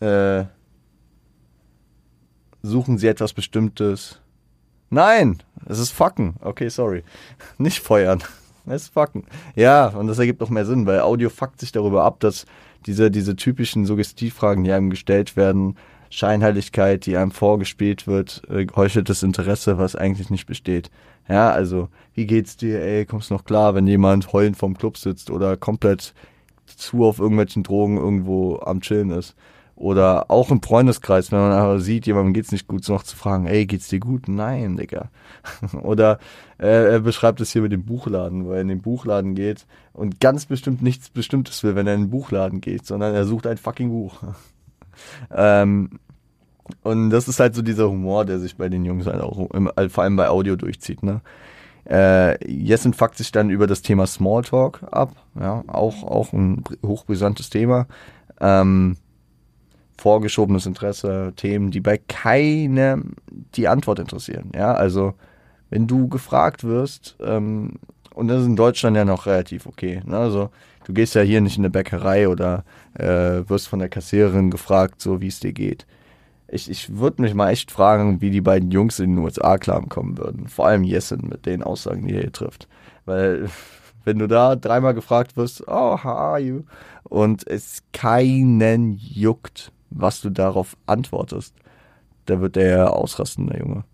Äh, 0.00 0.44
suchen 2.62 2.98
Sie 2.98 3.06
etwas 3.06 3.32
Bestimmtes? 3.32 4.20
Nein, 4.90 5.42
es 5.66 5.78
ist 5.78 5.92
fucken. 5.92 6.34
Okay, 6.40 6.68
sorry. 6.68 7.04
Nicht 7.58 7.78
feuern. 7.78 8.22
Es 8.66 8.88
fucken. 8.88 9.24
Ja, 9.54 9.88
und 9.88 10.06
das 10.06 10.18
ergibt 10.18 10.42
auch 10.42 10.50
mehr 10.50 10.64
Sinn, 10.64 10.86
weil 10.86 11.00
Audio 11.00 11.28
fuckt 11.28 11.60
sich 11.60 11.72
darüber 11.72 12.04
ab, 12.04 12.20
dass 12.20 12.46
diese, 12.86 13.10
diese 13.10 13.36
typischen 13.36 13.86
Suggestivfragen, 13.86 14.64
die 14.64 14.72
einem 14.72 14.90
gestellt 14.90 15.36
werden, 15.36 15.76
Scheinheiligkeit, 16.10 17.06
die 17.06 17.16
einem 17.16 17.30
vorgespielt 17.30 18.06
wird, 18.06 18.42
äh, 18.48 18.64
geheucheltes 18.66 19.22
Interesse, 19.22 19.78
was 19.78 19.96
eigentlich 19.96 20.30
nicht 20.30 20.46
besteht. 20.46 20.90
Ja, 21.28 21.50
also, 21.50 21.88
wie 22.14 22.26
geht's 22.26 22.56
dir, 22.56 22.80
ey, 22.80 23.06
kommst 23.06 23.30
du 23.30 23.34
noch 23.34 23.44
klar, 23.44 23.74
wenn 23.74 23.86
jemand 23.86 24.32
heulend 24.32 24.56
vorm 24.56 24.76
Club 24.76 24.96
sitzt 24.96 25.30
oder 25.30 25.56
komplett 25.56 26.14
zu 26.66 27.04
auf 27.04 27.18
irgendwelchen 27.18 27.62
Drogen 27.62 27.96
irgendwo 27.96 28.58
am 28.60 28.80
Chillen 28.80 29.10
ist. 29.10 29.34
Oder 29.76 30.30
auch 30.30 30.50
im 30.50 30.62
Freundeskreis, 30.62 31.32
wenn 31.32 31.40
man 31.40 31.52
aber 31.52 31.80
sieht, 31.80 32.06
jemandem 32.06 32.32
geht's 32.32 32.52
nicht 32.52 32.68
gut, 32.68 32.84
so 32.84 32.92
noch 32.92 33.02
zu 33.02 33.16
fragen, 33.16 33.46
ey, 33.46 33.66
geht's 33.66 33.88
dir 33.88 33.98
gut? 33.98 34.28
Nein, 34.28 34.76
Digga. 34.76 35.08
Oder 35.82 36.20
äh, 36.58 36.92
er 36.92 37.00
beschreibt 37.00 37.40
es 37.40 37.50
hier 37.50 37.62
mit 37.62 37.72
dem 37.72 37.84
Buchladen, 37.84 38.44
wo 38.44 38.52
er 38.52 38.60
in 38.60 38.68
den 38.68 38.82
Buchladen 38.82 39.34
geht 39.34 39.66
und 39.92 40.20
ganz 40.20 40.46
bestimmt 40.46 40.80
nichts 40.80 41.10
Bestimmtes 41.10 41.64
will, 41.64 41.74
wenn 41.74 41.88
er 41.88 41.94
in 41.94 42.02
den 42.02 42.10
Buchladen 42.10 42.60
geht, 42.60 42.86
sondern 42.86 43.14
er 43.14 43.24
sucht 43.24 43.48
ein 43.48 43.58
fucking 43.58 43.90
Buch. 43.90 44.22
ähm, 45.32 45.98
und 46.82 47.10
das 47.10 47.26
ist 47.26 47.40
halt 47.40 47.56
so 47.56 47.62
dieser 47.62 47.90
Humor, 47.90 48.24
der 48.24 48.38
sich 48.38 48.56
bei 48.56 48.68
den 48.68 48.84
Jungs 48.84 49.06
halt 49.06 49.20
auch 49.20 49.50
im, 49.50 49.70
vor 49.88 50.04
allem 50.04 50.16
bei 50.16 50.28
Audio 50.28 50.56
durchzieht, 50.56 51.02
ne? 51.02 51.20
Äh, 51.86 52.50
Jessen 52.50 52.94
fuckt 52.94 53.18
sich 53.18 53.30
dann 53.30 53.50
über 53.50 53.66
das 53.66 53.82
Thema 53.82 54.06
Smalltalk 54.06 54.82
ab, 54.90 55.14
ja, 55.38 55.62
auch, 55.66 56.02
auch 56.02 56.32
ein 56.32 56.64
hochbrisantes 56.82 57.50
Thema. 57.50 57.86
Ähm, 58.40 58.96
vorgeschobenes 59.96 60.66
Interesse, 60.66 61.32
Themen, 61.36 61.70
die 61.70 61.80
bei 61.80 61.98
keinem 61.98 63.14
die 63.54 63.68
Antwort 63.68 63.98
interessieren, 63.98 64.50
ja, 64.54 64.72
also 64.72 65.14
wenn 65.70 65.86
du 65.86 66.08
gefragt 66.08 66.64
wirst, 66.64 67.16
ähm, 67.20 67.74
und 68.14 68.28
das 68.28 68.42
ist 68.42 68.46
in 68.46 68.56
Deutschland 68.56 68.96
ja 68.96 69.04
noch 69.04 69.26
relativ 69.26 69.66
okay, 69.66 70.02
ne, 70.04 70.18
also 70.18 70.50
du 70.84 70.92
gehst 70.92 71.14
ja 71.14 71.22
hier 71.22 71.40
nicht 71.40 71.56
in 71.56 71.62
eine 71.62 71.70
Bäckerei 71.70 72.28
oder 72.28 72.64
äh, 72.94 73.48
wirst 73.48 73.68
von 73.68 73.78
der 73.78 73.88
Kassiererin 73.88 74.50
gefragt, 74.50 75.00
so 75.00 75.20
wie 75.20 75.28
es 75.28 75.40
dir 75.40 75.52
geht 75.52 75.86
ich, 76.54 76.70
ich 76.70 76.96
würde 76.96 77.22
mich 77.22 77.34
mal 77.34 77.50
echt 77.50 77.70
fragen, 77.70 78.20
wie 78.20 78.30
die 78.30 78.40
beiden 78.40 78.70
Jungs 78.70 78.98
in 79.00 79.16
den 79.16 79.24
USA 79.24 79.58
klarkommen 79.58 80.18
würden. 80.18 80.48
Vor 80.48 80.66
allem 80.66 80.84
Jessen 80.84 81.28
mit 81.28 81.46
den 81.46 81.62
Aussagen, 81.62 82.06
die 82.06 82.14
er 82.14 82.22
hier 82.22 82.32
trifft. 82.32 82.68
Weil, 83.04 83.48
wenn 84.04 84.18
du 84.18 84.28
da 84.28 84.54
dreimal 84.56 84.94
gefragt 84.94 85.36
wirst, 85.36 85.66
oh, 85.66 85.98
how 86.02 86.04
are 86.04 86.38
you? 86.38 86.62
Und 87.04 87.46
es 87.46 87.82
keinen 87.92 88.92
juckt, 88.92 89.72
was 89.90 90.20
du 90.20 90.30
darauf 90.30 90.76
antwortest, 90.86 91.54
da 92.26 92.40
wird 92.40 92.56
der 92.56 92.94
ausrasten, 92.94 93.46
der 93.46 93.60
Junge. 93.60 93.84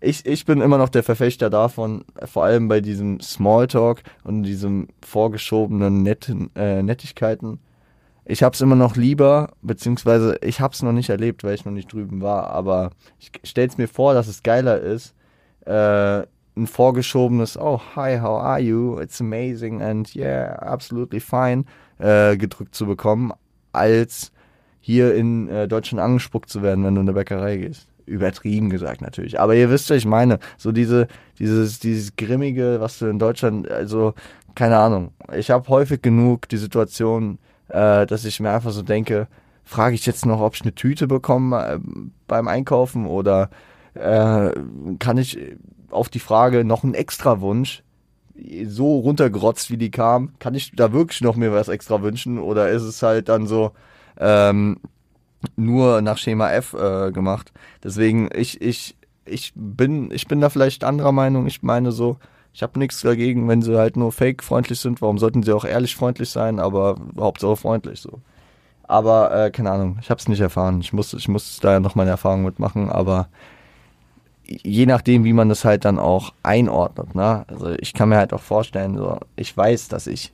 Ich, 0.00 0.26
ich 0.26 0.44
bin 0.44 0.60
immer 0.60 0.76
noch 0.76 0.90
der 0.90 1.02
Verfechter 1.02 1.48
davon, 1.48 2.04
vor 2.24 2.44
allem 2.44 2.68
bei 2.68 2.80
diesem 2.80 3.20
Smalltalk 3.20 4.02
und 4.22 4.42
diesem 4.42 4.88
vorgeschobenen 5.02 6.02
Netten, 6.02 6.50
äh, 6.56 6.82
Nettigkeiten. 6.82 7.58
Ich 8.26 8.42
hab's 8.42 8.60
immer 8.60 8.76
noch 8.76 8.96
lieber, 8.96 9.52
beziehungsweise 9.62 10.36
ich 10.42 10.60
hab's 10.60 10.82
noch 10.82 10.92
nicht 10.92 11.10
erlebt, 11.10 11.44
weil 11.44 11.54
ich 11.54 11.64
noch 11.64 11.72
nicht 11.72 11.92
drüben 11.92 12.22
war, 12.22 12.50
aber 12.50 12.90
ich 13.18 13.32
stell's 13.44 13.78
mir 13.78 13.88
vor, 13.88 14.14
dass 14.14 14.28
es 14.28 14.42
geiler 14.42 14.78
ist, 14.80 15.14
äh, 15.66 16.26
ein 16.56 16.66
vorgeschobenes, 16.66 17.58
oh, 17.58 17.80
hi, 17.96 18.18
how 18.20 18.40
are 18.40 18.60
you? 18.60 18.98
It's 19.00 19.20
amazing 19.20 19.82
and 19.82 20.14
yeah, 20.14 20.54
absolutely 20.56 21.20
fine, 21.20 21.64
äh, 21.98 22.36
gedrückt 22.36 22.74
zu 22.74 22.86
bekommen, 22.86 23.32
als 23.72 24.32
hier 24.84 25.14
in 25.14 25.48
äh, 25.48 25.66
Deutschland 25.66 26.04
angespuckt 26.04 26.50
zu 26.50 26.62
werden, 26.62 26.84
wenn 26.84 26.94
du 26.94 27.00
in 27.00 27.06
der 27.06 27.14
Bäckerei 27.14 27.56
gehst. 27.56 27.88
Übertrieben 28.04 28.68
gesagt 28.68 29.00
natürlich. 29.00 29.40
Aber 29.40 29.54
ihr 29.54 29.70
wisst, 29.70 29.88
was 29.88 29.96
ich 29.96 30.04
meine. 30.04 30.38
So 30.58 30.72
diese, 30.72 31.08
dieses, 31.38 31.78
dieses 31.78 32.16
Grimmige, 32.16 32.82
was 32.82 32.98
du 32.98 33.06
in 33.06 33.18
Deutschland, 33.18 33.70
also, 33.70 34.12
keine 34.54 34.76
Ahnung. 34.76 35.12
Ich 35.34 35.50
habe 35.50 35.66
häufig 35.70 36.02
genug 36.02 36.50
die 36.50 36.58
Situation, 36.58 37.38
äh, 37.68 38.04
dass 38.04 38.26
ich 38.26 38.40
mir 38.40 38.50
einfach 38.50 38.72
so 38.72 38.82
denke, 38.82 39.26
frage 39.64 39.94
ich 39.94 40.04
jetzt 40.04 40.26
noch, 40.26 40.42
ob 40.42 40.54
ich 40.54 40.60
eine 40.60 40.74
Tüte 40.74 41.06
bekomme 41.06 41.66
äh, 41.66 41.78
beim 42.28 42.46
Einkaufen 42.46 43.06
oder 43.06 43.48
äh, 43.94 44.50
kann 44.98 45.16
ich 45.16 45.38
auf 45.88 46.10
die 46.10 46.18
Frage 46.20 46.62
noch 46.62 46.84
einen 46.84 46.92
extra 46.92 47.40
Wunsch 47.40 47.82
so 48.66 48.98
runtergerotzt, 48.98 49.70
wie 49.70 49.78
die 49.78 49.90
kam, 49.90 50.34
kann 50.40 50.54
ich 50.54 50.72
da 50.72 50.92
wirklich 50.92 51.22
noch 51.22 51.36
mir 51.36 51.52
was 51.52 51.68
extra 51.68 52.02
wünschen 52.02 52.38
oder 52.38 52.68
ist 52.68 52.82
es 52.82 53.02
halt 53.02 53.30
dann 53.30 53.46
so, 53.46 53.72
ähm, 54.18 54.78
nur 55.56 56.00
nach 56.02 56.18
Schema 56.18 56.50
F 56.50 56.74
äh, 56.74 57.12
gemacht. 57.12 57.52
Deswegen, 57.82 58.28
ich, 58.34 58.60
ich, 58.60 58.96
ich 59.24 59.52
bin, 59.54 60.10
ich 60.10 60.26
bin 60.26 60.40
da 60.40 60.48
vielleicht 60.48 60.84
anderer 60.84 61.12
Meinung. 61.12 61.46
Ich 61.46 61.62
meine 61.62 61.92
so, 61.92 62.18
ich 62.52 62.62
habe 62.62 62.78
nichts 62.78 63.00
dagegen, 63.00 63.48
wenn 63.48 63.62
sie 63.62 63.76
halt 63.76 63.96
nur 63.96 64.12
fake-freundlich 64.12 64.80
sind. 64.80 65.02
Warum 65.02 65.18
sollten 65.18 65.42
sie 65.42 65.52
auch 65.52 65.64
ehrlich 65.64 65.96
freundlich 65.96 66.30
sein? 66.30 66.60
Aber 66.60 66.96
Hauptsache 67.18 67.56
freundlich 67.56 68.00
so. 68.00 68.20
Aber 68.84 69.34
äh, 69.34 69.50
keine 69.50 69.70
Ahnung, 69.70 69.98
ich 70.00 70.10
habe 70.10 70.20
es 70.20 70.28
nicht 70.28 70.40
erfahren. 70.40 70.80
Ich 70.80 70.92
muss, 70.92 71.12
ich 71.14 71.28
muss 71.28 71.58
da 71.60 71.72
ja 71.72 71.80
noch 71.80 71.94
meine 71.94 72.10
Erfahrung 72.10 72.44
mitmachen. 72.44 72.90
Aber 72.90 73.28
je 74.46 74.86
nachdem, 74.86 75.24
wie 75.24 75.32
man 75.32 75.48
das 75.48 75.64
halt 75.64 75.84
dann 75.84 75.98
auch 75.98 76.32
einordnet. 76.42 77.14
Ne? 77.14 77.44
Also 77.48 77.70
ich 77.70 77.92
kann 77.92 78.10
mir 78.10 78.16
halt 78.18 78.32
auch 78.32 78.40
vorstellen, 78.40 78.96
so 78.96 79.18
ich 79.36 79.56
weiß, 79.56 79.88
dass 79.88 80.06
ich 80.06 80.32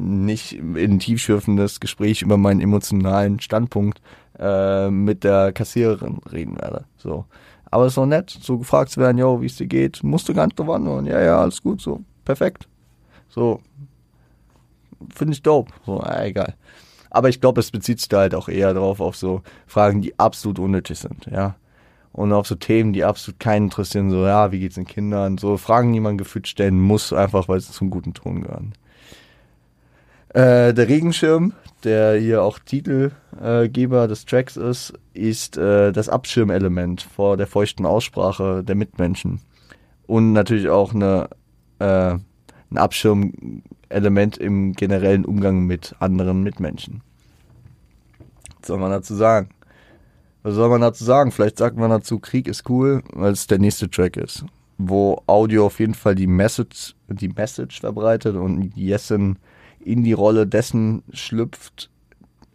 nicht 0.00 0.52
in 0.52 0.98
tiefschürfendes 0.98 1.80
Gespräch 1.80 2.22
über 2.22 2.36
meinen 2.36 2.60
emotionalen 2.60 3.40
Standpunkt 3.40 4.00
äh, 4.38 4.90
mit 4.90 5.24
der 5.24 5.52
Kassiererin 5.52 6.18
reden 6.32 6.58
werde. 6.60 6.84
So. 6.96 7.26
Aber 7.70 7.86
es 7.86 7.92
ist 7.92 7.98
auch 7.98 8.06
nett, 8.06 8.30
so 8.30 8.58
gefragt 8.58 8.90
zu 8.90 9.00
werden, 9.00 9.18
yo, 9.18 9.40
wie 9.40 9.46
es 9.46 9.56
dir 9.56 9.66
geht, 9.66 10.02
musst 10.02 10.28
du 10.28 10.34
gar 10.34 10.46
nicht 10.46 10.58
drauf 10.58 10.70
antworten. 10.70 11.06
Ja, 11.06 11.20
ja, 11.20 11.40
alles 11.40 11.62
gut, 11.62 11.80
so, 11.80 12.02
perfekt. 12.24 12.68
So, 13.28 13.60
finde 15.14 15.34
ich 15.34 15.42
dope. 15.42 15.72
So, 15.86 16.02
äh, 16.02 16.30
egal. 16.30 16.54
Aber 17.10 17.28
ich 17.28 17.40
glaube, 17.40 17.60
es 17.60 17.70
bezieht 17.70 18.00
sich 18.00 18.08
da 18.08 18.18
halt 18.18 18.34
auch 18.34 18.48
eher 18.48 18.74
drauf 18.74 19.00
auf 19.00 19.16
so 19.16 19.42
Fragen, 19.66 20.00
die 20.00 20.18
absolut 20.18 20.58
unnötig 20.58 20.98
sind, 20.98 21.26
ja. 21.26 21.56
Und 22.12 22.32
auf 22.32 22.48
so 22.48 22.56
Themen, 22.56 22.92
die 22.92 23.04
absolut 23.04 23.38
keinen 23.38 23.66
interessieren, 23.66 24.10
so, 24.10 24.26
ja, 24.26 24.50
wie 24.50 24.58
geht's 24.58 24.74
den 24.74 24.86
Kindern, 24.86 25.38
so 25.38 25.56
Fragen, 25.56 25.92
die 25.92 26.00
man 26.00 26.18
gefühlt 26.18 26.48
stellen 26.48 26.80
muss, 26.80 27.12
einfach 27.12 27.48
weil 27.48 27.60
sie 27.60 27.72
zum 27.72 27.90
guten 27.90 28.14
Ton 28.14 28.42
gehören. 28.42 28.72
Äh, 30.30 30.72
der 30.74 30.88
Regenschirm, 30.88 31.54
der 31.82 32.16
hier 32.18 32.42
auch 32.42 32.60
Titelgeber 32.60 34.04
äh, 34.04 34.08
des 34.08 34.24
Tracks 34.26 34.56
ist, 34.56 34.92
ist 35.12 35.56
äh, 35.56 35.92
das 35.92 36.08
Abschirmelement 36.08 37.02
vor 37.02 37.36
der 37.36 37.48
feuchten 37.48 37.84
Aussprache 37.84 38.62
der 38.62 38.76
Mitmenschen. 38.76 39.40
Und 40.06 40.32
natürlich 40.32 40.68
auch 40.68 40.94
eine, 40.94 41.28
äh, 41.80 42.14
ein 42.70 42.76
Abschirmelement 42.78 44.38
im 44.38 44.72
generellen 44.74 45.24
Umgang 45.24 45.64
mit 45.64 45.96
anderen 45.98 46.44
Mitmenschen. 46.44 47.02
Was 48.60 48.68
soll 48.68 48.78
man 48.78 48.90
dazu 48.92 49.14
sagen? 49.16 49.48
Was 50.42 50.54
soll 50.54 50.68
man 50.68 50.80
dazu 50.80 51.04
sagen? 51.04 51.32
Vielleicht 51.32 51.58
sagt 51.58 51.76
man 51.76 51.90
dazu, 51.90 52.20
Krieg 52.20 52.46
ist 52.46 52.68
cool, 52.70 53.02
weil 53.12 53.32
es 53.32 53.48
der 53.48 53.58
nächste 53.58 53.90
Track 53.90 54.16
ist. 54.16 54.44
Wo 54.78 55.22
Audio 55.26 55.66
auf 55.66 55.80
jeden 55.80 55.94
Fall 55.94 56.14
die 56.14 56.28
Message, 56.28 56.94
die 57.08 57.28
Message 57.28 57.80
verbreitet 57.80 58.36
und 58.36 58.76
Jessen 58.76 59.38
in 59.80 60.04
die 60.04 60.12
Rolle 60.12 60.46
dessen 60.46 61.02
schlüpft, 61.12 61.90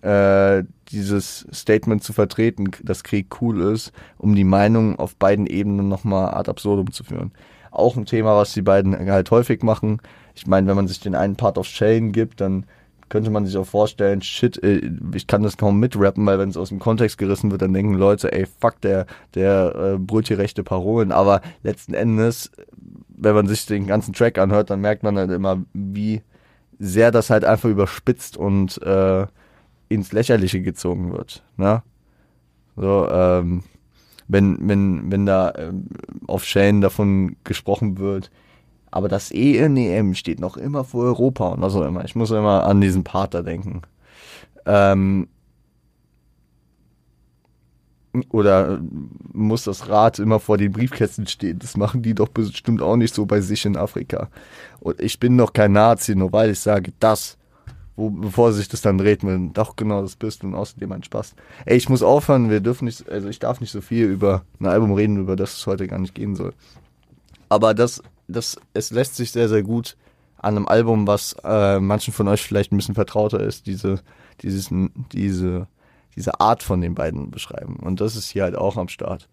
äh, 0.01 0.63
dieses 0.89 1.47
Statement 1.51 2.03
zu 2.03 2.13
vertreten, 2.13 2.71
dass 2.83 3.03
Krieg 3.03 3.41
cool 3.41 3.61
ist, 3.73 3.91
um 4.17 4.35
die 4.35 4.43
Meinung 4.43 4.99
auf 4.99 5.15
beiden 5.15 5.47
Ebenen 5.47 5.89
nochmal 5.89 6.33
ad 6.35 6.49
absurdum 6.49 6.91
zu 6.91 7.03
führen. 7.03 7.31
Auch 7.71 7.97
ein 7.97 8.05
Thema, 8.05 8.37
was 8.37 8.53
die 8.53 8.61
beiden 8.61 8.95
halt 9.11 9.31
häufig 9.31 9.63
machen. 9.63 9.99
Ich 10.35 10.47
meine, 10.47 10.67
wenn 10.67 10.75
man 10.75 10.87
sich 10.87 10.99
den 10.99 11.15
einen 11.15 11.35
Part 11.35 11.57
of 11.57 11.65
Shane 11.65 12.11
gibt, 12.11 12.39
dann 12.39 12.65
könnte 13.09 13.29
man 13.29 13.45
sich 13.45 13.55
auch 13.57 13.65
vorstellen, 13.65 14.21
shit, 14.21 14.61
äh, 14.63 14.91
ich 15.13 15.27
kann 15.27 15.43
das 15.43 15.57
kaum 15.57 15.79
mitrappen, 15.79 16.25
weil 16.25 16.39
wenn 16.39 16.49
es 16.49 16.57
aus 16.57 16.69
dem 16.69 16.79
Kontext 16.79 17.17
gerissen 17.17 17.51
wird, 17.51 17.61
dann 17.61 17.73
denken 17.73 17.95
Leute, 17.95 18.31
ey, 18.31 18.45
fuck, 18.45 18.81
der, 18.81 19.05
der 19.33 19.75
äh, 19.75 19.97
brüllt 19.97 20.27
hier 20.27 20.37
rechte 20.37 20.63
Parolen. 20.63 21.11
Aber 21.11 21.41
letzten 21.63 21.93
Endes, 21.93 22.51
wenn 23.07 23.35
man 23.35 23.47
sich 23.47 23.65
den 23.65 23.87
ganzen 23.87 24.13
Track 24.13 24.37
anhört, 24.37 24.69
dann 24.69 24.81
merkt 24.81 25.03
man 25.03 25.17
halt 25.17 25.31
immer, 25.31 25.63
wie 25.73 26.21
sehr 26.79 27.11
das 27.11 27.29
halt 27.29 27.45
einfach 27.45 27.69
überspitzt 27.69 28.37
und 28.37 28.81
äh, 28.81 29.25
ins 29.89 30.11
Lächerliche 30.11 30.61
gezogen 30.61 31.11
wird. 31.13 31.43
Ne? 31.57 31.83
So, 32.75 33.07
ähm, 33.09 33.63
wenn, 34.27 34.57
wenn, 34.67 35.11
wenn 35.11 35.25
da 35.25 35.53
ähm, 35.57 35.87
auf 36.27 36.43
Shane 36.43 36.81
davon 36.81 37.35
gesprochen 37.43 37.97
wird, 37.97 38.31
aber 38.91 39.07
das 39.09 39.31
ENEM 39.31 40.13
steht 40.15 40.39
noch 40.39 40.57
immer 40.57 40.83
vor 40.83 41.03
Europa 41.03 41.49
und 41.49 41.63
also 41.63 41.83
immer. 41.83 42.05
Ich 42.05 42.15
muss 42.15 42.31
immer 42.31 42.63
an 42.65 42.81
diesen 42.81 43.03
Part 43.03 43.33
da 43.33 43.41
denken. 43.41 43.81
Ähm, 44.65 45.27
oder 48.29 48.79
muss 49.33 49.63
das 49.63 49.89
Rad 49.89 50.19
immer 50.19 50.39
vor 50.39 50.57
den 50.57 50.71
Briefkästen 50.71 51.27
stehen? 51.27 51.59
Das 51.59 51.77
machen 51.77 52.01
die 52.01 52.13
doch 52.13 52.29
bestimmt 52.29 52.81
auch 52.81 52.95
nicht 52.95 53.13
so 53.13 53.25
bei 53.25 53.41
sich 53.41 53.65
in 53.65 53.77
Afrika. 53.77 54.29
Und 54.79 54.99
ich 54.99 55.19
bin 55.19 55.37
doch 55.37 55.53
kein 55.53 55.73
Nazi, 55.73 56.15
nur 56.15 56.31
weil 56.31 56.51
ich 56.51 56.59
sage 56.59 56.93
das, 56.99 57.37
wo, 57.95 58.09
bevor 58.09 58.51
sich 58.51 58.67
das 58.67 58.81
dann 58.81 58.97
dreht, 58.97 59.23
wenn 59.23 59.53
doch 59.53 59.75
genau 59.75 60.01
das 60.01 60.15
bist 60.15 60.43
und 60.43 60.53
außerdem 60.53 60.91
ein 60.91 61.03
Spaß. 61.03 61.35
Ey, 61.65 61.77
ich 61.77 61.89
muss 61.89 62.03
aufhören, 62.03 62.49
wir 62.49 62.59
dürfen 62.59 62.85
nicht, 62.85 63.09
also 63.09 63.29
ich 63.29 63.39
darf 63.39 63.61
nicht 63.61 63.71
so 63.71 63.81
viel 63.81 64.07
über 64.07 64.43
ein 64.59 64.65
Album 64.65 64.93
reden, 64.93 65.17
über 65.17 65.35
das 65.35 65.57
es 65.57 65.67
heute 65.67 65.87
gar 65.87 65.99
nicht 65.99 66.15
gehen 66.15 66.35
soll. 66.35 66.53
Aber 67.47 67.73
das, 67.73 68.01
das, 68.27 68.57
es 68.73 68.91
lässt 68.91 69.15
sich 69.15 69.31
sehr, 69.31 69.47
sehr 69.49 69.63
gut 69.63 69.95
an 70.37 70.57
einem 70.57 70.67
Album, 70.67 71.07
was 71.07 71.35
äh, 71.43 71.79
manchen 71.79 72.13
von 72.13 72.27
euch 72.27 72.43
vielleicht 72.43 72.71
ein 72.71 72.77
bisschen 72.77 72.95
vertrauter 72.95 73.39
ist, 73.39 73.65
diese, 73.65 74.01
dieses, 74.41 74.69
diese 75.11 75.67
diese 76.15 76.39
Art 76.39 76.63
von 76.63 76.81
den 76.81 76.95
beiden 76.95 77.31
beschreiben. 77.31 77.77
Und 77.77 78.01
das 78.01 78.15
ist 78.15 78.29
hier 78.29 78.43
halt 78.43 78.55
auch 78.55 78.77
am 78.77 78.87
Start. 78.87 79.29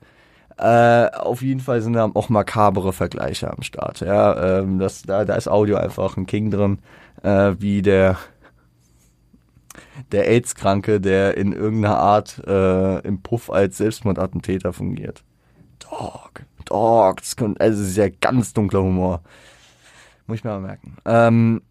Äh, 0.59 1.11
auf 1.11 1.43
jeden 1.43 1.61
Fall 1.61 1.81
sind 1.81 1.95
da 1.95 2.11
auch 2.13 2.29
makabere 2.29 2.93
Vergleiche 2.93 3.51
am 3.51 3.63
Start. 3.63 4.01
Ja, 4.01 4.61
ähm, 4.61 4.79
das, 4.79 5.03
da, 5.03 5.25
da 5.25 5.35
ist 5.35 5.49
Audio 5.49 5.77
einfach 5.77 6.17
ein 6.17 6.27
King 6.27 6.51
drin, 6.51 6.79
äh, 7.23 7.55
wie 7.59 7.83
der 7.83 8.19
der 10.11 10.29
AIDS-Kranke, 10.29 11.01
der 11.01 11.37
in 11.37 11.53
irgendeiner 11.53 11.97
Art 11.97 12.43
äh, 12.47 12.99
im 13.01 13.23
Puff 13.23 13.51
als 13.51 13.79
Selbstmordattentäter 13.79 14.73
fungiert. 14.73 15.23
Dog, 15.79 16.43
Dog, 16.65 17.21
das, 17.21 17.37
kommt, 17.37 17.61
also 17.61 17.81
das 17.81 17.91
ist 17.91 17.97
ja 17.97 18.09
ganz 18.09 18.53
dunkler 18.53 18.83
Humor. 18.83 19.23
Muss 20.27 20.39
ich 20.39 20.45
mir 20.45 20.51
mal 20.51 20.61
merken. 20.61 20.97
Ähm, 21.05 21.63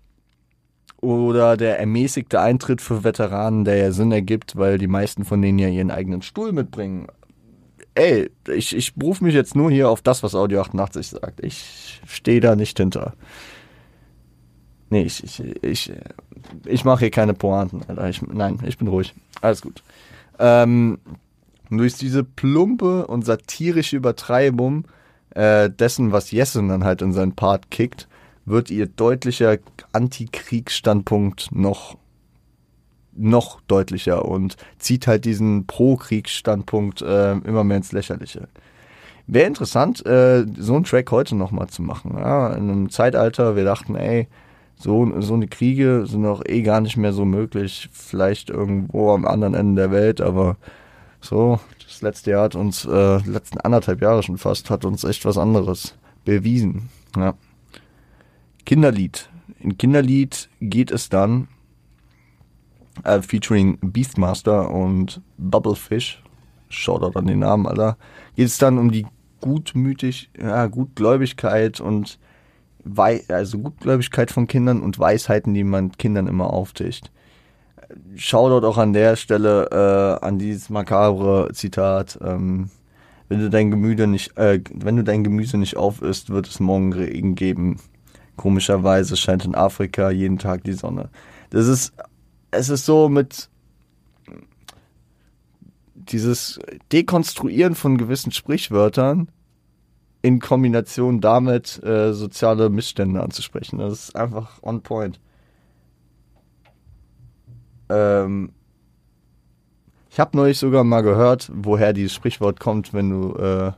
oder 1.01 1.57
der 1.57 1.79
ermäßigte 1.79 2.39
Eintritt 2.39 2.79
für 2.79 3.03
Veteranen, 3.03 3.65
der 3.65 3.77
ja 3.77 3.91
Sinn 3.91 4.11
ergibt, 4.11 4.55
weil 4.55 4.77
die 4.77 4.87
meisten 4.87 5.25
von 5.25 5.41
denen 5.41 5.59
ja 5.59 5.67
ihren 5.67 5.91
eigenen 5.91 6.21
Stuhl 6.21 6.53
mitbringen. 6.53 7.07
Ey, 7.95 8.29
ich, 8.47 8.75
ich 8.75 8.95
berufe 8.95 9.23
mich 9.23 9.33
jetzt 9.33 9.55
nur 9.55 9.69
hier 9.71 9.89
auf 9.89 10.01
das, 10.01 10.23
was 10.23 10.35
Audio 10.35 10.61
88 10.61 11.07
sagt. 11.07 11.43
Ich 11.43 12.01
stehe 12.07 12.39
da 12.39 12.55
nicht 12.55 12.77
hinter. 12.77 13.13
Nee, 14.91 15.03
ich, 15.03 15.23
ich, 15.23 15.63
ich, 15.63 15.91
ich 16.65 16.85
mache 16.85 16.99
hier 16.99 17.11
keine 17.11 17.33
Pointen, 17.33 17.81
Alter. 17.87 18.07
Ich, 18.09 18.21
nein, 18.21 18.59
ich 18.65 18.77
bin 18.77 18.87
ruhig. 18.87 19.13
Alles 19.41 19.61
gut. 19.61 19.81
Ähm, 20.37 20.99
durch 21.69 21.95
diese 21.95 22.23
plumpe 22.23 23.07
und 23.07 23.25
satirische 23.25 23.97
Übertreibung 23.97 24.85
äh, 25.31 25.69
dessen, 25.69 26.11
was 26.11 26.31
Jessen 26.31 26.67
dann 26.67 26.83
halt 26.83 27.01
in 27.01 27.13
seinen 27.13 27.33
Part 27.33 27.71
kickt, 27.71 28.07
wird 28.51 28.69
ihr 28.69 28.85
deutlicher 28.85 29.57
Antikriegsstandpunkt 29.93 31.49
noch 31.51 31.97
noch 33.13 33.59
deutlicher 33.61 34.23
und 34.25 34.55
zieht 34.79 35.05
halt 35.05 35.25
diesen 35.25 35.65
Pro-Kriegsstandpunkt 35.67 37.01
äh, 37.01 37.33
immer 37.33 37.63
mehr 37.65 37.77
ins 37.77 37.91
Lächerliche. 37.91 38.47
Wäre 39.27 39.47
interessant, 39.47 40.05
äh, 40.05 40.45
so 40.57 40.75
einen 40.75 40.85
Track 40.85 41.11
heute 41.11 41.35
nochmal 41.35 41.67
zu 41.67 41.81
machen. 41.81 42.15
Ja? 42.17 42.53
In 42.53 42.69
einem 42.69 42.89
Zeitalter, 42.89 43.57
wir 43.57 43.65
dachten, 43.65 43.95
ey, 43.95 44.29
so, 44.75 45.11
so 45.21 45.33
eine 45.33 45.47
Kriege 45.47 46.05
sind 46.07 46.25
auch 46.25 46.41
eh 46.45 46.61
gar 46.61 46.79
nicht 46.79 46.95
mehr 46.95 47.11
so 47.11 47.25
möglich. 47.25 47.89
Vielleicht 47.91 48.49
irgendwo 48.49 49.11
am 49.11 49.25
anderen 49.25 49.55
Ende 49.55 49.81
der 49.81 49.91
Welt, 49.91 50.21
aber 50.21 50.55
So, 51.21 51.59
das 51.85 52.01
letzte 52.01 52.31
Jahr 52.31 52.43
hat 52.45 52.55
uns, 52.55 52.85
äh, 52.85 53.17
letzten 53.29 53.59
anderthalb 53.59 54.01
Jahre 54.01 54.23
schon 54.23 54.37
fast, 54.39 54.69
hat 54.69 54.85
uns 54.85 55.03
echt 55.03 55.23
was 55.23 55.37
anderes 55.37 55.95
bewiesen. 56.25 56.89
Ja. 57.15 57.35
Kinderlied. 58.65 59.29
In 59.59 59.77
Kinderlied 59.77 60.49
geht 60.59 60.91
es 60.91 61.09
dann 61.09 61.47
äh, 63.03 63.21
featuring 63.21 63.77
Beastmaster 63.81 64.71
und 64.71 65.21
Bubblefish. 65.37 66.23
Shoutout 66.69 67.17
an 67.17 67.27
den 67.27 67.39
Namen, 67.39 67.67
Alter. 67.67 67.97
Geht 68.35 68.47
es 68.47 68.57
dann 68.57 68.77
um 68.77 68.91
die 68.91 69.05
Gutmütig, 69.41 70.29
ja, 70.39 70.67
Gutgläubigkeit 70.67 71.81
und 71.81 72.19
Wei 72.83 73.23
also 73.27 73.59
Gutgläubigkeit 73.59 74.31
von 74.31 74.47
Kindern 74.47 74.81
und 74.81 74.97
Weisheiten, 74.97 75.53
die 75.53 75.63
man 75.63 75.91
Kindern 75.91 76.27
immer 76.27 76.51
auftischt. 76.51 77.11
Shoutout 78.15 78.65
auch 78.65 78.77
an 78.77 78.93
der 78.93 79.15
Stelle 79.15 79.67
äh, 79.71 80.25
an 80.25 80.39
dieses 80.39 80.69
makabre 80.69 81.49
Zitat. 81.53 82.17
Ähm, 82.23 82.69
wenn 83.29 83.39
du 83.39 83.49
dein 83.49 83.71
Gemüse 83.71 84.07
nicht, 84.07 84.37
äh, 84.37 84.61
wenn 84.73 84.95
du 84.95 85.03
dein 85.03 85.23
Gemüse 85.23 85.57
nicht 85.57 85.77
aufisst, 85.77 86.29
wird 86.31 86.47
es 86.47 86.59
morgen 86.59 86.93
Regen 86.93 87.35
geben. 87.35 87.77
Komischerweise 88.41 89.17
scheint 89.17 89.45
in 89.45 89.53
Afrika 89.53 90.09
jeden 90.09 90.39
Tag 90.39 90.63
die 90.63 90.73
Sonne. 90.73 91.09
Das 91.51 91.67
ist, 91.67 91.93
es 92.49 92.69
ist 92.69 92.87
so 92.87 93.07
mit 93.07 93.49
dieses 95.93 96.59
Dekonstruieren 96.91 97.75
von 97.75 97.99
gewissen 97.99 98.31
Sprichwörtern 98.31 99.27
in 100.23 100.39
Kombination 100.39 101.21
damit 101.21 101.83
äh, 101.83 102.13
soziale 102.13 102.71
Missstände 102.71 103.21
anzusprechen. 103.21 103.77
Das 103.77 103.93
ist 103.93 104.15
einfach 104.15 104.57
on 104.63 104.81
point. 104.81 105.19
Ähm, 107.89 108.53
ich 110.09 110.19
habe 110.19 110.35
neulich 110.35 110.57
sogar 110.57 110.83
mal 110.83 111.01
gehört, 111.01 111.51
woher 111.53 111.93
dieses 111.93 112.15
Sprichwort 112.15 112.59
kommt, 112.59 112.91
wenn 112.91 113.11
du 113.11 113.35
äh, 113.35 113.71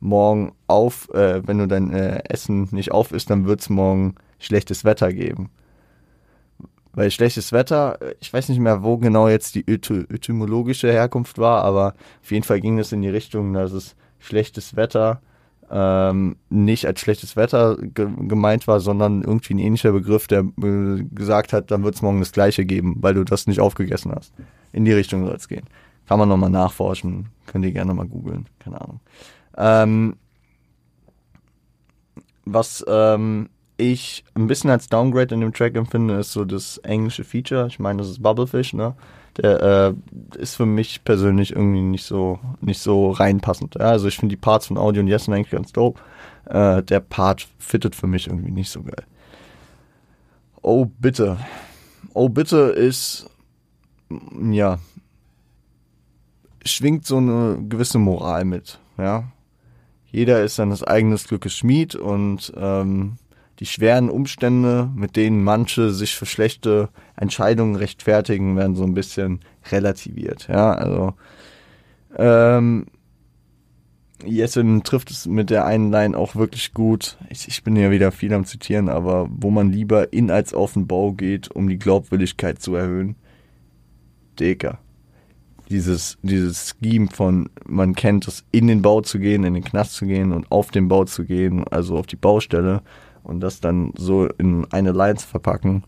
morgen 0.00 0.52
auf, 0.66 1.08
äh, 1.10 1.46
wenn 1.46 1.58
du 1.58 1.66
dein 1.66 1.92
äh, 1.92 2.22
Essen 2.28 2.68
nicht 2.70 2.92
auf 2.92 3.12
isst, 3.12 3.30
dann 3.30 3.46
wird 3.46 3.60
es 3.60 3.70
morgen 3.70 4.14
schlechtes 4.38 4.84
Wetter 4.84 5.12
geben. 5.12 5.50
Weil 6.92 7.10
schlechtes 7.10 7.52
Wetter, 7.52 8.00
äh, 8.00 8.14
ich 8.20 8.32
weiß 8.32 8.48
nicht 8.48 8.60
mehr, 8.60 8.82
wo 8.82 8.98
genau 8.98 9.28
jetzt 9.28 9.54
die 9.54 9.66
etymologische 9.68 10.92
Herkunft 10.92 11.38
war, 11.38 11.62
aber 11.64 11.94
auf 12.22 12.30
jeden 12.30 12.44
Fall 12.44 12.60
ging 12.60 12.78
es 12.78 12.92
in 12.92 13.02
die 13.02 13.08
Richtung, 13.08 13.52
dass 13.52 13.72
es 13.72 13.96
schlechtes 14.18 14.76
Wetter 14.76 15.20
ähm, 15.70 16.36
nicht 16.48 16.86
als 16.86 17.00
schlechtes 17.00 17.36
Wetter 17.36 17.76
ge 17.76 18.08
gemeint 18.20 18.66
war, 18.66 18.80
sondern 18.80 19.22
irgendwie 19.22 19.54
ein 19.54 19.58
ähnlicher 19.58 19.92
Begriff, 19.92 20.26
der 20.26 20.40
äh, 20.40 21.04
gesagt 21.12 21.52
hat, 21.52 21.70
dann 21.70 21.84
wird 21.84 21.94
es 21.94 22.02
morgen 22.02 22.20
das 22.20 22.32
gleiche 22.32 22.64
geben, 22.64 22.96
weil 23.00 23.14
du 23.14 23.24
das 23.24 23.46
nicht 23.46 23.60
aufgegessen 23.60 24.12
hast. 24.12 24.32
In 24.72 24.84
die 24.84 24.92
Richtung 24.92 25.26
soll 25.26 25.36
es 25.36 25.48
gehen. 25.48 25.66
Kann 26.06 26.18
man 26.18 26.28
nochmal 26.28 26.50
nachforschen, 26.50 27.26
könnt 27.46 27.66
ihr 27.66 27.72
gerne 27.72 27.92
mal 27.92 28.06
googeln, 28.06 28.46
keine 28.58 28.80
Ahnung. 28.80 29.00
Ähm, 29.58 30.16
was 32.44 32.84
ähm, 32.88 33.50
ich 33.76 34.24
ein 34.34 34.46
bisschen 34.46 34.70
als 34.70 34.88
Downgrade 34.88 35.34
in 35.34 35.40
dem 35.40 35.52
Track 35.52 35.76
empfinde, 35.76 36.18
ist 36.18 36.32
so 36.32 36.44
das 36.44 36.78
englische 36.78 37.24
Feature. 37.24 37.66
Ich 37.66 37.78
meine, 37.78 37.98
das 37.98 38.08
ist 38.08 38.22
Bubblefish, 38.22 38.72
ne? 38.72 38.94
Der 39.36 39.94
äh, 40.34 40.38
ist 40.38 40.56
für 40.56 40.66
mich 40.66 41.04
persönlich 41.04 41.52
irgendwie 41.52 41.80
nicht 41.80 42.04
so 42.04 42.40
nicht 42.60 42.80
so 42.80 43.10
reinpassend. 43.10 43.76
Ja? 43.76 43.90
Also 43.90 44.08
ich 44.08 44.16
finde 44.16 44.32
die 44.32 44.40
Parts 44.40 44.66
von 44.66 44.78
Audio 44.78 45.02
und 45.02 45.08
Yes 45.08 45.24
sind 45.24 45.34
eigentlich 45.34 45.50
ganz 45.50 45.72
dope. 45.72 46.00
Äh, 46.46 46.82
der 46.82 47.00
Part 47.00 47.46
fittet 47.58 47.94
für 47.94 48.08
mich 48.08 48.26
irgendwie 48.26 48.50
nicht 48.50 48.70
so 48.70 48.82
geil. 48.82 49.04
Oh 50.62 50.86
bitte. 50.86 51.36
Oh 52.14 52.28
bitte 52.28 52.56
ist 52.56 53.30
ja 54.50 54.78
schwingt 56.64 57.06
so 57.06 57.18
eine 57.18 57.58
gewisse 57.68 57.98
Moral 57.98 58.44
mit, 58.44 58.80
ja. 58.96 59.24
Jeder 60.10 60.42
ist 60.42 60.56
seines 60.56 60.82
eigenen 60.82 61.18
Glückes 61.18 61.54
Schmied 61.54 61.94
und 61.94 62.52
ähm, 62.56 63.16
die 63.58 63.66
schweren 63.66 64.08
Umstände, 64.08 64.88
mit 64.94 65.16
denen 65.16 65.42
manche 65.42 65.90
sich 65.90 66.14
für 66.14 66.26
schlechte 66.26 66.88
Entscheidungen 67.16 67.76
rechtfertigen, 67.76 68.56
werden 68.56 68.76
so 68.76 68.84
ein 68.84 68.94
bisschen 68.94 69.40
relativiert. 69.70 70.48
Ja, 70.48 70.72
also 70.72 71.14
ähm, 72.16 72.86
Jessen 74.24 74.82
trifft 74.82 75.10
es 75.10 75.26
mit 75.26 75.50
der 75.50 75.64
einen 75.64 75.90
Line 75.90 76.16
auch 76.16 76.34
wirklich 76.36 76.74
gut. 76.74 77.18
Ich, 77.30 77.46
ich 77.48 77.62
bin 77.62 77.76
ja 77.76 77.90
wieder 77.90 78.10
viel 78.10 78.32
am 78.32 78.44
Zitieren, 78.44 78.88
aber 78.88 79.28
wo 79.30 79.50
man 79.50 79.70
lieber 79.70 80.12
in 80.12 80.30
als 80.30 80.54
auf 80.54 80.72
den 80.72 80.86
Bau 80.86 81.12
geht, 81.12 81.50
um 81.50 81.68
die 81.68 81.78
Glaubwürdigkeit 81.78 82.60
zu 82.60 82.74
erhöhen. 82.74 83.16
Dicker. 84.38 84.78
Dieses, 85.68 86.16
dieses 86.22 86.74
Scheme 86.80 87.08
von, 87.08 87.50
man 87.66 87.94
kennt 87.94 88.26
es, 88.26 88.44
in 88.52 88.68
den 88.68 88.80
Bau 88.80 89.02
zu 89.02 89.18
gehen, 89.18 89.44
in 89.44 89.54
den 89.54 89.64
Knast 89.64 89.94
zu 89.94 90.06
gehen 90.06 90.32
und 90.32 90.50
auf 90.50 90.70
den 90.70 90.88
Bau 90.88 91.04
zu 91.04 91.24
gehen, 91.24 91.64
also 91.68 91.98
auf 91.98 92.06
die 92.06 92.16
Baustelle 92.16 92.82
und 93.22 93.40
das 93.40 93.60
dann 93.60 93.92
so 93.96 94.26
in 94.38 94.66
eine 94.72 94.92
Line 94.92 95.16
zu 95.16 95.26
verpacken, 95.26 95.84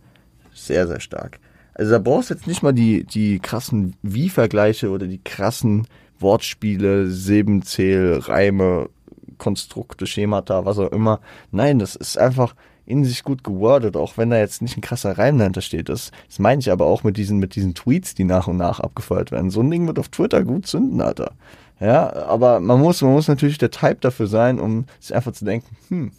sehr, 0.53 0.87
sehr 0.87 1.01
stark. 1.01 1.41
Also 1.75 1.93
da 1.93 1.99
brauchst 1.99 2.29
du 2.29 2.35
jetzt 2.35 2.47
nicht 2.47 2.63
mal 2.63 2.73
die, 2.73 3.05
die 3.05 3.39
krassen 3.39 3.97
Wie-Vergleiche 4.03 4.91
oder 4.91 5.07
die 5.07 5.23
krassen 5.23 5.87
Wortspiele, 6.19 7.07
Silbenzähl, 7.09 8.19
Reime, 8.19 8.91
Konstrukte, 9.39 10.07
Schemata, 10.07 10.67
was 10.67 10.79
auch 10.79 10.93
immer. 10.93 11.21
Nein, 11.51 11.79
das 11.79 11.97
ist 11.97 12.19
einfach 12.19 12.55
in 12.91 13.05
sich 13.05 13.23
gut 13.23 13.45
gewordet, 13.45 13.97
auch 13.97 14.19
wenn 14.19 14.31
da 14.31 14.39
jetzt 14.39 14.63
nicht 14.63 14.77
ein 14.77 14.83
krasser 14.83 15.17
Reim 15.17 15.39
dahinter 15.39 15.61
steht. 15.61 15.89
Das, 15.89 16.11
das 16.27 16.39
meine 16.39 16.61
ich 16.61 16.71
aber 16.71 16.87
auch 16.87 17.05
mit 17.05 17.17
diesen, 17.17 17.39
mit 17.39 17.55
diesen 17.55 17.75
Tweets, 17.75 18.15
die 18.15 18.25
nach 18.25 18.49
und 18.49 18.57
nach 18.57 18.81
abgefeuert 18.81 19.31
werden. 19.31 19.51
So 19.51 19.61
ein 19.61 19.71
Ding 19.71 19.87
wird 19.87 19.99
auf 19.99 20.09
Twitter 20.09 20.45
gut 20.45 20.67
zünden, 20.67 21.01
Alter. 21.01 21.33
Ja, 21.79 22.13
aber 22.27 22.61
man 22.61 22.81
muss, 22.81 23.01
man 23.01 23.13
muss 23.13 23.29
natürlich 23.29 23.59
der 23.59 23.71
Type 23.71 23.99
dafür 24.01 24.27
sein, 24.27 24.61
um 24.61 24.85
sich 24.99 25.15
einfach 25.15 25.33
zu 25.33 25.45
denken, 25.47 25.77
hm, 25.89 26.13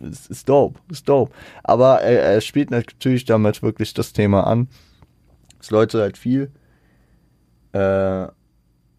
ist, 0.00 0.28
ist 0.30 0.48
dope, 0.48 0.80
ist 0.90 1.08
dope. 1.08 1.32
Aber 1.62 2.00
er, 2.00 2.22
er 2.22 2.40
spielt 2.40 2.70
natürlich 2.70 3.24
damit 3.24 3.62
wirklich 3.62 3.94
das 3.94 4.12
Thema 4.12 4.46
an, 4.46 4.68
dass 5.58 5.70
Leute 5.70 6.00
halt 6.00 6.18
viel, 6.18 6.50
äh, 7.72 8.26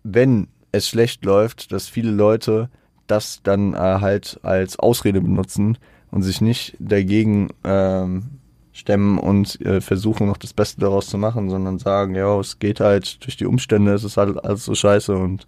wenn 0.04 0.48
es 0.72 0.88
schlecht 0.88 1.26
läuft, 1.26 1.72
dass 1.72 1.88
viele 1.88 2.12
Leute 2.12 2.70
das 3.08 3.42
dann 3.44 3.74
äh, 3.74 3.78
halt 3.78 4.40
als 4.44 4.80
Ausrede 4.80 5.22
benutzen 5.22 5.78
und 6.16 6.24
sich 6.24 6.40
nicht 6.40 6.78
dagegen 6.80 7.50
ähm, 7.66 8.40
stemmen 8.72 9.20
und 9.20 9.60
äh, 9.60 9.82
versuchen 9.82 10.28
noch 10.28 10.38
das 10.38 10.54
Beste 10.54 10.80
daraus 10.80 11.08
zu 11.08 11.18
machen, 11.18 11.50
sondern 11.50 11.78
sagen, 11.78 12.16
ja, 12.16 12.40
es 12.40 12.58
geht 12.58 12.80
halt 12.80 13.22
durch 13.26 13.36
die 13.36 13.46
Umstände, 13.46 13.94
es 13.94 14.06
ist 14.06 14.16
halt 14.16 14.42
alles 14.44 14.64
so 14.64 14.74
scheiße 14.74 15.14
und 15.14 15.46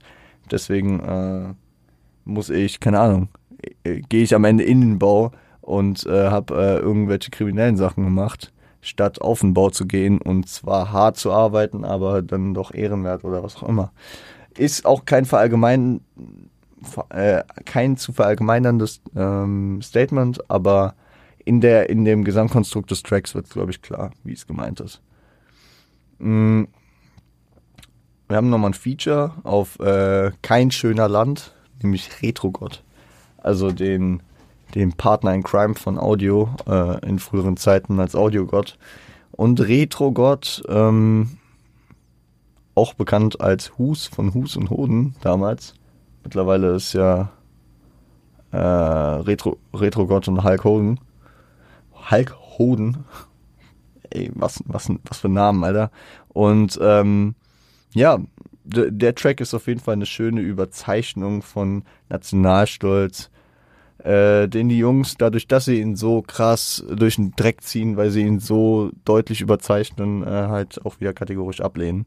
deswegen 0.51 0.99
äh, 0.99 1.53
muss 2.25 2.49
ich, 2.49 2.81
keine 2.81 2.99
Ahnung, 2.99 3.29
äh, 3.85 4.01
gehe 4.09 4.23
ich 4.23 4.35
am 4.35 4.43
Ende 4.43 4.65
in 4.65 4.81
den 4.81 4.99
Bau 4.99 5.31
und 5.61 6.05
äh, 6.05 6.29
habe 6.29 6.55
äh, 6.55 6.79
irgendwelche 6.79 7.31
kriminellen 7.31 7.77
Sachen 7.77 8.03
gemacht, 8.03 8.51
statt 8.81 9.21
auf 9.21 9.39
den 9.39 9.53
Bau 9.53 9.69
zu 9.69 9.85
gehen 9.85 10.19
und 10.21 10.49
zwar 10.49 10.91
hart 10.91 11.15
zu 11.15 11.31
arbeiten, 11.31 11.85
aber 11.85 12.21
dann 12.21 12.53
doch 12.53 12.73
ehrenwert 12.73 13.23
oder 13.23 13.41
was 13.41 13.55
auch 13.55 13.69
immer. 13.69 13.93
Ist 14.57 14.85
auch 14.85 15.05
kein 15.05 15.23
verallgemein 15.23 16.01
äh, 17.09 17.43
kein 17.65 17.97
zu 17.97 18.13
verallgemeinerndes 18.13 19.01
ähm, 19.15 19.81
Statement, 19.81 20.49
aber 20.49 20.95
in 21.43 21.61
der 21.61 21.89
in 21.89 22.05
dem 22.05 22.23
Gesamtkonstrukt 22.23 22.91
des 22.91 23.03
Tracks 23.03 23.35
wird 23.35 23.49
glaube 23.49 23.71
ich 23.71 23.81
klar, 23.81 24.11
wie 24.23 24.33
es 24.33 24.47
gemeint 24.47 24.79
ist. 24.79 25.01
Mm. 26.19 26.63
Wir 28.29 28.35
haben 28.35 28.49
nochmal 28.49 28.71
ein 28.71 28.73
Feature 28.73 29.31
auf 29.43 29.79
äh, 29.79 30.31
Kein 30.41 30.69
schöner 30.69 31.07
Land, 31.07 31.53
nämlich 31.81 32.21
Retrogott 32.21 32.83
also 33.47 33.71
den, 33.71 34.21
den 34.75 34.93
Partner 34.93 35.33
in 35.33 35.41
Crime 35.41 35.75
von 35.75 35.97
Audio 35.97 36.49
äh, 36.67 37.05
in 37.07 37.17
früheren 37.17 37.57
Zeiten 37.57 37.99
als 37.99 38.13
Audiogott. 38.13 38.77
Und 39.31 39.61
Retrogott, 39.61 40.63
ähm, 40.67 41.37
auch 42.75 42.93
bekannt 42.93 43.39
als 43.41 43.77
Hus 43.77 44.05
von 44.05 44.33
Hus 44.33 44.55
und 44.57 44.69
Hoden 44.69 45.15
damals. 45.21 45.73
Mittlerweile 46.27 46.75
ist 46.75 46.91
ja 46.91 47.29
äh, 48.51 48.57
Retro, 48.57 49.57
Retrogott 49.73 50.27
und 50.27 50.43
Hulk 50.43 50.65
Hogan. 50.65 50.99
Hulk 52.11 52.35
Hoden. 52.57 53.05
Ey, 54.09 54.29
was, 54.35 54.61
was, 54.65 54.89
was 55.05 55.19
für 55.19 55.29
ein 55.29 55.33
Namen, 55.35 55.63
Alter. 55.63 55.89
Und 56.27 56.77
ähm, 56.81 57.35
ja, 57.93 58.19
der 58.65 59.15
Track 59.15 59.39
ist 59.39 59.53
auf 59.53 59.67
jeden 59.67 59.79
Fall 59.79 59.93
eine 59.93 60.05
schöne 60.05 60.41
Überzeichnung 60.41 61.43
von 61.43 61.83
Nationalstolz, 62.09 63.29
äh, 63.99 64.49
den 64.49 64.67
die 64.67 64.79
Jungs, 64.79 65.15
dadurch, 65.17 65.47
dass 65.47 65.63
sie 65.63 65.79
ihn 65.79 65.95
so 65.95 66.21
krass 66.23 66.83
durch 66.93 67.15
den 67.15 67.31
Dreck 67.37 67.61
ziehen, 67.61 67.95
weil 67.95 68.09
sie 68.09 68.23
ihn 68.23 68.41
so 68.41 68.91
deutlich 69.05 69.39
überzeichnen, 69.39 70.23
äh, 70.23 70.47
halt 70.49 70.85
auch 70.85 70.99
wieder 70.99 71.13
kategorisch 71.13 71.61
ablehnen. 71.61 72.05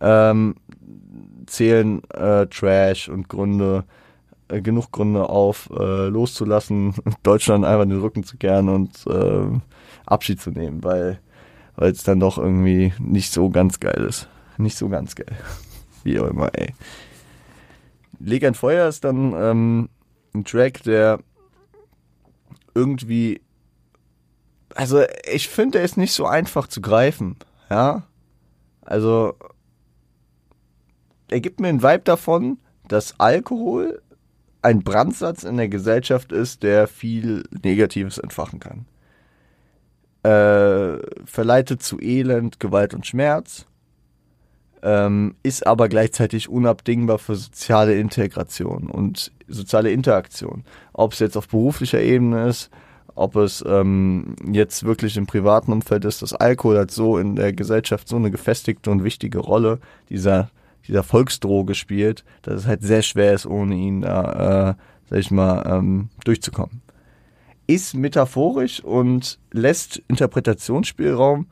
Ähm, 0.00 0.54
zählen 1.46 2.02
äh, 2.10 2.46
Trash 2.46 3.08
und 3.08 3.28
Gründe, 3.28 3.84
äh, 4.48 4.60
genug 4.60 4.92
Gründe 4.92 5.28
auf, 5.28 5.70
äh, 5.70 6.08
loszulassen, 6.08 6.94
Deutschland 7.22 7.64
einfach 7.64 7.84
in 7.84 7.90
den 7.90 8.00
Rücken 8.00 8.24
zu 8.24 8.36
kehren 8.36 8.68
und 8.68 9.06
äh, 9.06 9.60
Abschied 10.06 10.40
zu 10.40 10.50
nehmen, 10.50 10.84
weil 10.84 11.20
es 11.76 12.02
dann 12.02 12.20
doch 12.20 12.38
irgendwie 12.38 12.92
nicht 12.98 13.32
so 13.32 13.50
ganz 13.50 13.78
geil 13.80 14.04
ist. 14.08 14.28
Nicht 14.56 14.76
so 14.76 14.88
ganz 14.88 15.14
geil. 15.14 15.36
wie 16.04 16.18
auch 16.18 16.28
immer, 16.28 16.50
ey. 16.54 16.74
Leg 18.18 18.44
ein 18.44 18.54
Feuer 18.54 18.88
ist 18.88 19.04
dann 19.04 19.32
ähm, 19.36 19.88
ein 20.34 20.44
Track, 20.44 20.82
der 20.82 21.20
irgendwie, 22.74 23.40
also 24.74 25.02
ich 25.32 25.48
finde, 25.48 25.78
er 25.78 25.84
ist 25.84 25.96
nicht 25.96 26.12
so 26.12 26.26
einfach 26.26 26.66
zu 26.66 26.80
greifen, 26.80 27.36
ja. 27.70 28.04
Also, 28.82 29.34
er 31.30 31.40
gibt 31.40 31.60
mir 31.60 31.68
einen 31.68 31.82
Vibe 31.82 32.02
davon, 32.04 32.58
dass 32.86 33.18
Alkohol 33.18 34.00
ein 34.62 34.82
Brandsatz 34.82 35.44
in 35.44 35.56
der 35.56 35.68
Gesellschaft 35.68 36.32
ist, 36.32 36.62
der 36.62 36.88
viel 36.88 37.44
Negatives 37.62 38.18
entfachen 38.18 38.60
kann. 38.60 38.86
Äh, 40.24 40.98
verleitet 41.24 41.82
zu 41.82 42.00
Elend, 42.00 42.58
Gewalt 42.58 42.92
und 42.92 43.06
Schmerz, 43.06 43.66
ähm, 44.82 45.36
ist 45.42 45.66
aber 45.66 45.88
gleichzeitig 45.88 46.48
unabdingbar 46.48 47.18
für 47.18 47.36
soziale 47.36 47.98
Integration 47.98 48.90
und 48.90 49.32
soziale 49.46 49.90
Interaktion. 49.90 50.64
Ob 50.92 51.12
es 51.12 51.20
jetzt 51.20 51.36
auf 51.36 51.48
beruflicher 51.48 52.00
Ebene 52.00 52.48
ist, 52.48 52.70
ob 53.14 53.36
es 53.36 53.64
ähm, 53.66 54.36
jetzt 54.52 54.84
wirklich 54.84 55.16
im 55.16 55.26
privaten 55.26 55.72
Umfeld 55.72 56.04
ist, 56.04 56.22
dass 56.22 56.34
Alkohol 56.34 56.78
hat 56.78 56.90
so 56.90 57.18
in 57.18 57.34
der 57.34 57.52
Gesellschaft 57.52 58.08
so 58.08 58.16
eine 58.16 58.30
gefestigte 58.30 58.90
und 58.90 59.02
wichtige 59.02 59.38
Rolle 59.38 59.80
dieser, 60.08 60.50
dieser 60.86 61.02
Volksdroge 61.02 61.74
spielt, 61.74 62.24
dass 62.42 62.54
es 62.54 62.66
halt 62.66 62.82
sehr 62.82 63.02
schwer 63.02 63.34
ist, 63.34 63.46
ohne 63.46 63.74
ihn 63.74 64.02
da, 64.02 64.70
äh, 64.70 64.74
sag 65.10 65.18
ich 65.18 65.30
mal, 65.30 65.64
ähm, 65.66 66.08
durchzukommen. 66.24 66.82
Ist 67.66 67.94
metaphorisch 67.94 68.82
und 68.82 69.38
lässt 69.52 70.02
Interpretationsspielraum, 70.08 71.46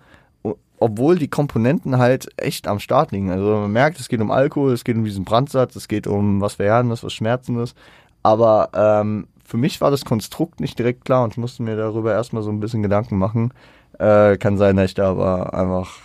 obwohl 0.79 1.19
die 1.19 1.29
Komponenten 1.29 1.99
halt 1.99 2.29
echt 2.37 2.69
am 2.69 2.81
Start 2.81 3.13
liegen. 3.13 3.31
Also 3.31 3.45
man 3.45 3.73
merkt, 3.73 4.01
es 4.01 4.09
geht 4.09 4.21
um 4.21 4.31
Alkohol, 4.31 4.73
es 4.73 4.85
geht 4.85 4.97
um 4.97 5.05
diesen 5.05 5.25
Brandsatz, 5.25 5.77
es 5.77 5.89
geht 5.89 6.07
um 6.07 6.41
was 6.41 6.55
Verheerendes, 6.55 7.03
was 7.03 7.13
Schmerzendes. 7.13 7.75
Aber 8.23 8.71
ähm, 8.75 9.27
für 9.45 9.57
mich 9.57 9.81
war 9.81 9.91
das 9.91 10.05
Konstrukt 10.05 10.61
nicht 10.61 10.79
direkt 10.79 11.05
klar 11.05 11.25
und 11.25 11.35
ich 11.35 11.39
musste 11.39 11.63
mir 11.63 11.77
darüber 11.77 12.13
erstmal 12.13 12.43
so 12.43 12.51
ein 12.51 12.61
bisschen 12.61 12.83
Gedanken 12.83 13.17
machen. 13.17 13.53
Äh, 13.99 14.37
kann 14.37 14.59
sein, 14.59 14.77
dass 14.77 14.87
ich 14.87 14.95
da 14.95 15.11
aber 15.11 15.55
einfach, 15.55 15.97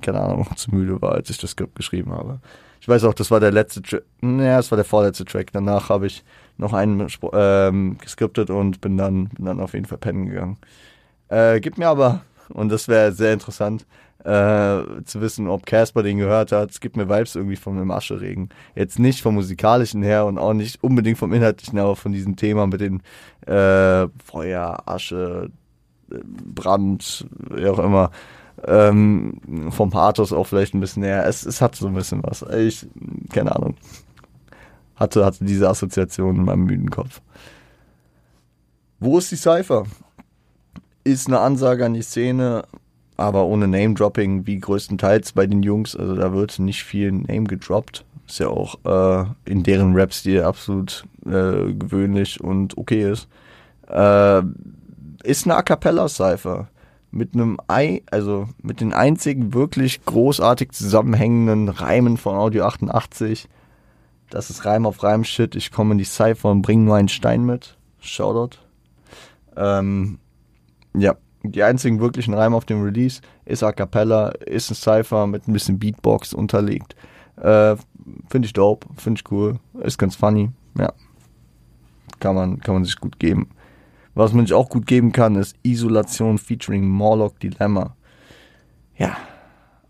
keine 0.00 0.20
Ahnung, 0.20 0.46
zu 0.56 0.70
müde 0.70 1.00
war, 1.02 1.12
als 1.12 1.30
ich 1.30 1.38
das 1.38 1.50
Skript 1.50 1.74
geschrieben 1.74 2.12
habe. 2.12 2.40
Ich 2.80 2.88
weiß 2.88 3.04
auch, 3.04 3.14
das 3.14 3.30
war 3.30 3.40
der 3.40 3.52
letzte 3.52 3.82
Track, 3.82 4.04
naja, 4.20 4.56
das 4.56 4.70
war 4.70 4.76
der 4.76 4.84
vorletzte 4.84 5.24
Track. 5.24 5.52
Danach 5.52 5.90
habe 5.90 6.06
ich 6.06 6.24
noch 6.56 6.72
einen 6.72 7.06
ähm, 7.32 7.98
geskriptet 7.98 8.50
und 8.50 8.80
bin 8.80 8.96
dann, 8.96 9.28
bin 9.28 9.44
dann 9.44 9.60
auf 9.60 9.74
jeden 9.74 9.86
Fall 9.86 9.98
pennen 9.98 10.26
gegangen. 10.26 10.58
Äh, 11.28 11.60
gibt 11.60 11.78
mir 11.78 11.88
aber, 11.88 12.22
und 12.48 12.70
das 12.70 12.88
wäre 12.88 13.12
sehr 13.12 13.32
interessant, 13.32 13.86
äh, 14.24 15.02
zu 15.04 15.20
wissen, 15.20 15.48
ob 15.48 15.64
Casper 15.64 16.02
den 16.02 16.18
gehört 16.18 16.52
hat. 16.52 16.70
Es 16.70 16.80
gibt 16.80 16.96
mir 16.96 17.08
Vibes 17.08 17.36
irgendwie 17.36 17.56
von 17.56 17.76
einem 17.76 17.90
Ascheregen. 17.90 18.50
Jetzt 18.74 18.98
nicht 18.98 19.22
vom 19.22 19.34
musikalischen 19.34 20.02
her 20.02 20.26
und 20.26 20.38
auch 20.38 20.52
nicht 20.52 20.82
unbedingt 20.82 21.18
vom 21.18 21.32
inhaltlichen, 21.32 21.78
aber 21.78 21.96
von 21.96 22.12
diesem 22.12 22.36
Thema 22.36 22.66
mit 22.66 22.80
den 22.80 23.02
äh, 23.46 24.08
Feuer, 24.22 24.82
Asche, 24.86 25.50
Brand, 26.08 27.26
wie 27.50 27.66
auch 27.68 27.78
immer. 27.78 28.10
Ähm, 28.66 29.70
vom 29.70 29.90
Pathos 29.90 30.32
auch 30.32 30.46
vielleicht 30.46 30.74
ein 30.74 30.80
bisschen 30.80 31.02
näher. 31.02 31.26
Es, 31.26 31.46
es 31.46 31.60
hat 31.60 31.76
so 31.76 31.86
ein 31.86 31.94
bisschen 31.94 32.22
was. 32.22 32.42
Ich, 32.42 32.86
keine 33.32 33.54
Ahnung. 33.54 33.76
Hatte, 34.96 35.24
hatte 35.24 35.44
diese 35.44 35.68
Assoziation 35.68 36.36
in 36.36 36.44
meinem 36.44 36.64
müden 36.64 36.90
Kopf. 36.90 37.22
Wo 38.98 39.16
ist 39.16 39.30
die 39.30 39.36
Cypher? 39.36 39.84
Ist 41.04 41.26
eine 41.26 41.40
Ansage 41.40 41.86
an 41.86 41.94
die 41.94 42.02
Szene, 42.02 42.64
aber 43.16 43.46
ohne 43.46 43.66
Name-Dropping 43.66 44.46
wie 44.46 44.58
größtenteils 44.58 45.32
bei 45.32 45.46
den 45.46 45.62
Jungs. 45.62 45.96
Also 45.96 46.14
da 46.14 46.34
wird 46.34 46.58
nicht 46.58 46.84
viel 46.84 47.12
Name 47.12 47.44
gedroppt. 47.44 48.04
Ist 48.26 48.40
ja 48.40 48.48
auch 48.48 48.76
äh, 48.84 49.24
in 49.46 49.62
deren 49.62 49.94
Rap-Stil 49.94 50.42
absolut 50.42 51.04
äh, 51.24 51.72
gewöhnlich 51.72 52.40
und 52.42 52.76
okay 52.76 53.10
ist. 53.10 53.26
Äh, 53.88 54.42
ist 55.22 55.46
eine 55.46 55.56
A 55.56 55.62
Cappella-Cypher 55.62 56.68
mit 57.10 57.34
einem 57.34 57.58
Ei, 57.66 58.02
also 58.10 58.48
mit 58.62 58.80
den 58.80 58.92
einzigen 58.92 59.52
wirklich 59.52 60.04
großartig 60.04 60.72
zusammenhängenden 60.72 61.68
Reimen 61.68 62.16
von 62.16 62.36
Audio 62.36 62.64
88. 62.64 63.48
Das 64.30 64.50
ist 64.50 64.64
Reim 64.64 64.86
auf 64.86 65.02
Reim-Shit. 65.02 65.56
Ich 65.56 65.72
komme 65.72 65.92
in 65.92 65.98
die 65.98 66.04
Cypher 66.04 66.50
und 66.50 66.62
bringe 66.62 66.84
nur 66.84 66.96
einen 66.96 67.08
Stein 67.08 67.44
mit. 67.44 67.76
Shoutout. 68.00 68.58
Ähm, 69.56 70.18
ja, 70.94 71.16
die 71.42 71.62
einzigen 71.62 72.00
wirklichen 72.00 72.34
Reime 72.34 72.56
auf 72.56 72.64
dem 72.64 72.82
Release 72.82 73.22
ist 73.44 73.62
A 73.62 73.72
Cappella, 73.72 74.28
ist 74.28 74.70
ein 74.70 74.74
Cypher 74.74 75.26
mit 75.26 75.48
ein 75.48 75.52
bisschen 75.52 75.78
Beatbox 75.78 76.32
unterlegt. 76.32 76.94
Äh, 77.36 77.76
finde 78.28 78.46
ich 78.46 78.52
dope, 78.52 78.86
finde 78.96 79.20
ich 79.20 79.32
cool, 79.32 79.58
ist 79.82 79.98
ganz 79.98 80.16
funny, 80.16 80.50
ja. 80.78 80.92
Kann 82.18 82.34
man, 82.34 82.60
kann 82.60 82.74
man 82.74 82.84
sich 82.84 82.96
gut 82.96 83.18
geben. 83.18 83.48
Was 84.14 84.32
man 84.32 84.46
sich 84.46 84.54
auch 84.54 84.68
gut 84.68 84.86
geben 84.86 85.12
kann, 85.12 85.36
ist 85.36 85.56
Isolation 85.62 86.38
featuring 86.38 86.86
Morlock 86.86 87.38
Dilemma. 87.38 87.96
Ja. 88.96 89.16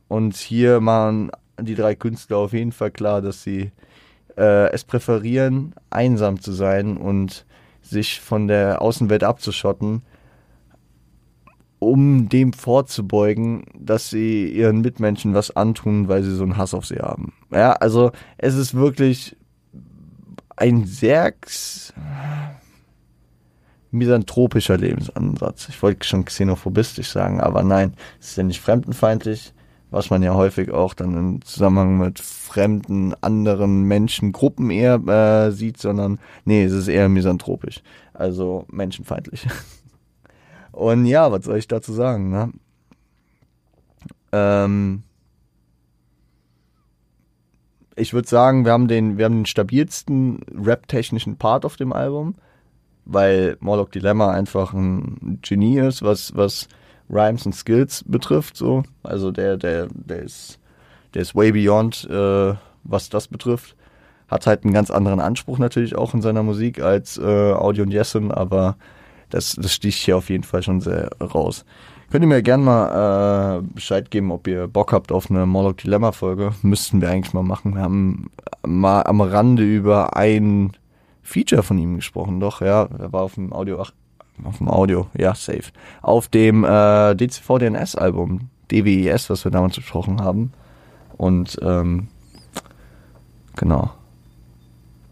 Und 0.08 0.36
hier 0.36 0.80
machen 0.80 1.30
die 1.60 1.74
drei 1.74 1.94
Künstler 1.94 2.38
auf 2.38 2.52
jeden 2.52 2.72
Fall 2.72 2.90
klar, 2.90 3.22
dass 3.22 3.42
sie 3.42 3.70
äh, 4.36 4.70
es 4.72 4.84
präferieren, 4.84 5.74
einsam 5.90 6.40
zu 6.40 6.52
sein 6.52 6.96
und 6.96 7.46
sich 7.82 8.20
von 8.20 8.48
der 8.48 8.82
Außenwelt 8.82 9.24
abzuschotten, 9.24 10.02
um 11.78 12.28
dem 12.28 12.52
vorzubeugen, 12.52 13.64
dass 13.74 14.10
sie 14.10 14.48
ihren 14.48 14.80
Mitmenschen 14.80 15.34
was 15.34 15.56
antun, 15.56 16.08
weil 16.08 16.22
sie 16.22 16.34
so 16.34 16.44
einen 16.44 16.56
Hass 16.56 16.74
auf 16.74 16.86
sie 16.86 16.98
haben. 16.98 17.32
Ja, 17.50 17.72
also 17.72 18.12
es 18.36 18.54
ist 18.54 18.74
wirklich 18.74 19.36
ein 20.56 20.84
sehr 20.84 21.32
misanthropischer 23.90 24.76
Lebensansatz. 24.76 25.68
Ich 25.68 25.82
wollte 25.82 26.06
schon 26.06 26.24
xenophobistisch 26.24 27.10
sagen, 27.10 27.40
aber 27.40 27.62
nein, 27.62 27.94
es 28.20 28.30
ist 28.30 28.36
ja 28.36 28.42
nicht 28.42 28.60
fremdenfeindlich, 28.60 29.52
was 29.90 30.10
man 30.10 30.22
ja 30.22 30.34
häufig 30.34 30.70
auch 30.70 30.94
dann 30.94 31.16
im 31.16 31.42
Zusammenhang 31.42 31.98
mit 31.98 32.20
fremden, 32.20 33.14
anderen 33.20 33.82
Menschengruppen 33.82 34.70
eher 34.70 34.94
äh, 35.06 35.50
sieht, 35.50 35.78
sondern 35.78 36.18
nee, 36.44 36.62
es 36.62 36.72
ist 36.72 36.88
eher 36.88 37.08
misanthropisch, 37.08 37.82
also 38.14 38.64
menschenfeindlich. 38.70 39.46
Und 40.72 41.06
ja, 41.06 41.32
was 41.32 41.44
soll 41.44 41.58
ich 41.58 41.66
dazu 41.66 41.92
sagen, 41.92 42.30
ne? 42.30 42.52
Ähm, 44.32 45.02
ich 47.96 48.14
würde 48.14 48.28
sagen, 48.28 48.64
wir 48.64 48.72
haben 48.72 48.86
den, 48.88 49.18
wir 49.18 49.24
haben 49.24 49.40
den 49.40 49.46
stabilsten 49.46 50.40
rap-technischen 50.54 51.36
Part 51.36 51.64
auf 51.64 51.76
dem 51.76 51.92
Album, 51.92 52.36
weil 53.10 53.56
Morlock 53.60 53.92
Dilemma 53.92 54.30
einfach 54.30 54.72
ein 54.72 55.38
Genie 55.42 55.78
ist, 55.78 56.02
was, 56.02 56.34
was 56.36 56.68
Rhymes 57.10 57.44
und 57.44 57.54
Skills 57.54 58.04
betrifft, 58.06 58.56
so. 58.56 58.84
Also 59.02 59.30
der, 59.32 59.56
der, 59.56 59.88
der 59.90 60.22
ist, 60.22 60.58
der 61.14 61.22
ist 61.22 61.34
way 61.34 61.50
beyond, 61.50 62.08
äh, 62.08 62.54
was 62.84 63.08
das 63.08 63.28
betrifft. 63.28 63.74
Hat 64.28 64.46
halt 64.46 64.64
einen 64.64 64.72
ganz 64.72 64.90
anderen 64.90 65.18
Anspruch 65.18 65.58
natürlich 65.58 65.96
auch 65.96 66.14
in 66.14 66.22
seiner 66.22 66.44
Musik 66.44 66.80
als 66.80 67.18
äh, 67.18 67.52
Audio 67.52 67.82
und 67.82 67.90
Jessen, 67.90 68.30
aber 68.30 68.76
das, 69.28 69.56
das 69.56 69.72
sticht 69.72 70.04
hier 70.04 70.16
auf 70.16 70.30
jeden 70.30 70.44
Fall 70.44 70.62
schon 70.62 70.80
sehr 70.80 71.10
raus. 71.20 71.64
Könnt 72.10 72.24
ihr 72.24 72.28
mir 72.28 72.42
gerne 72.42 72.62
mal 72.64 73.58
äh, 73.58 73.62
Bescheid 73.74 74.10
geben, 74.10 74.30
ob 74.30 74.46
ihr 74.46 74.66
Bock 74.66 74.92
habt 74.92 75.12
auf 75.12 75.30
eine 75.30 75.46
Morlock 75.46 75.78
Dilemma 75.78 76.12
Folge. 76.12 76.52
Müssten 76.62 77.00
wir 77.00 77.08
eigentlich 77.08 77.34
mal 77.34 77.42
machen. 77.42 77.74
Wir 77.74 77.82
haben 77.82 78.30
mal 78.66 79.02
am 79.02 79.20
Rande 79.20 79.62
über 79.62 80.16
ein 80.16 80.72
Feature 81.22 81.62
von 81.62 81.78
ihm 81.78 81.96
gesprochen. 81.96 82.40
Doch, 82.40 82.60
ja, 82.60 82.88
er 82.98 83.12
war 83.12 83.22
auf 83.22 83.34
dem 83.34 83.52
Audio, 83.52 83.80
ach, 83.80 83.92
auf 84.44 84.58
dem 84.58 84.68
Audio, 84.68 85.08
ja, 85.16 85.34
safe. 85.34 85.72
Auf 86.02 86.28
dem 86.28 86.64
äh, 86.64 87.14
DCV 87.14 87.58
DNS 87.58 87.94
Album, 87.96 88.50
DWES, 88.70 89.30
was 89.30 89.44
wir 89.44 89.50
damals 89.50 89.76
besprochen 89.76 90.22
haben. 90.22 90.52
Und 91.16 91.58
ähm, 91.62 92.08
genau. 93.56 93.90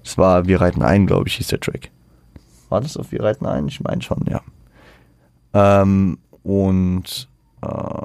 Es 0.05 0.16
war 0.16 0.47
Wir 0.47 0.61
reiten 0.61 0.83
ein, 0.83 1.07
glaube 1.07 1.29
ich, 1.29 1.37
hieß 1.37 1.49
der 1.49 1.61
Track. 1.61 1.90
War 2.71 2.81
das 2.81 2.97
auf 2.97 3.12
Wir 3.12 3.23
reiten 3.23 3.47
ein? 3.47 3.68
Ich 3.68 3.81
meine 3.81 4.03
schon, 4.03 4.25
ja. 4.27 4.40
Ähm, 5.53 6.18
und 6.42 7.29
äh, 7.62 8.03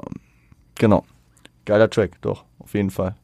genau. 0.74 1.04
Geiler 1.64 1.88
Track, 1.88 2.20
doch, 2.20 2.44
auf 2.58 2.74
jeden 2.74 2.90
Fall. 2.90 3.14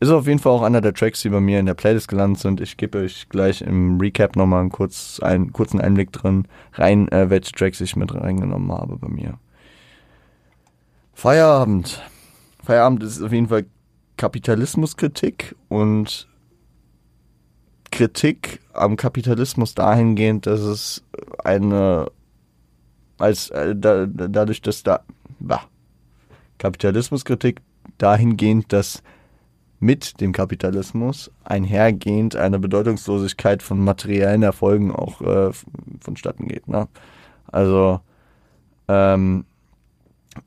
Ist 0.00 0.10
auf 0.10 0.28
jeden 0.28 0.38
Fall 0.38 0.52
auch 0.52 0.62
einer 0.62 0.80
der 0.80 0.94
Tracks, 0.94 1.22
die 1.22 1.28
bei 1.28 1.40
mir 1.40 1.58
in 1.58 1.66
der 1.66 1.74
Playlist 1.74 2.06
gelandet 2.06 2.40
sind. 2.40 2.60
Ich 2.60 2.76
gebe 2.76 2.98
euch 2.98 3.28
gleich 3.28 3.62
im 3.62 3.98
Recap 3.98 4.36
nochmal 4.36 4.60
einen, 4.60 4.70
kurz, 4.70 5.18
einen 5.20 5.52
kurzen 5.52 5.80
Einblick 5.80 6.12
drin 6.12 6.46
rein, 6.74 7.08
äh, 7.08 7.30
welche 7.30 7.50
Tracks 7.52 7.80
ich 7.80 7.96
mit 7.96 8.14
reingenommen 8.14 8.70
habe 8.70 8.96
bei 8.96 9.08
mir. 9.08 9.38
Feierabend. 11.14 12.00
Feierabend 12.62 13.02
ist 13.02 13.20
auf 13.20 13.32
jeden 13.32 13.48
Fall 13.48 13.66
Kapitalismuskritik 14.16 15.56
und 15.68 16.28
Kritik 17.90 18.60
am 18.72 18.96
Kapitalismus 18.96 19.74
dahingehend, 19.74 20.46
dass 20.46 20.60
es 20.60 21.04
eine 21.42 22.10
als 23.18 23.50
äh, 23.50 23.74
da, 23.74 24.06
dadurch, 24.06 24.62
dass 24.62 24.84
da 24.84 25.00
bah, 25.40 25.62
Kapitalismuskritik 26.58 27.60
dahingehend, 27.98 28.72
dass 28.72 29.02
mit 29.80 30.20
dem 30.20 30.32
Kapitalismus 30.32 31.30
einhergehend 31.44 32.34
eine 32.36 32.58
Bedeutungslosigkeit 32.58 33.62
von 33.62 33.78
materiellen 33.78 34.42
Erfolgen 34.42 34.92
auch 34.92 35.20
äh, 35.20 35.50
vonstatten 36.00 36.48
geht. 36.48 36.68
Ne? 36.68 36.88
Also 37.46 38.00
ähm, 38.88 39.44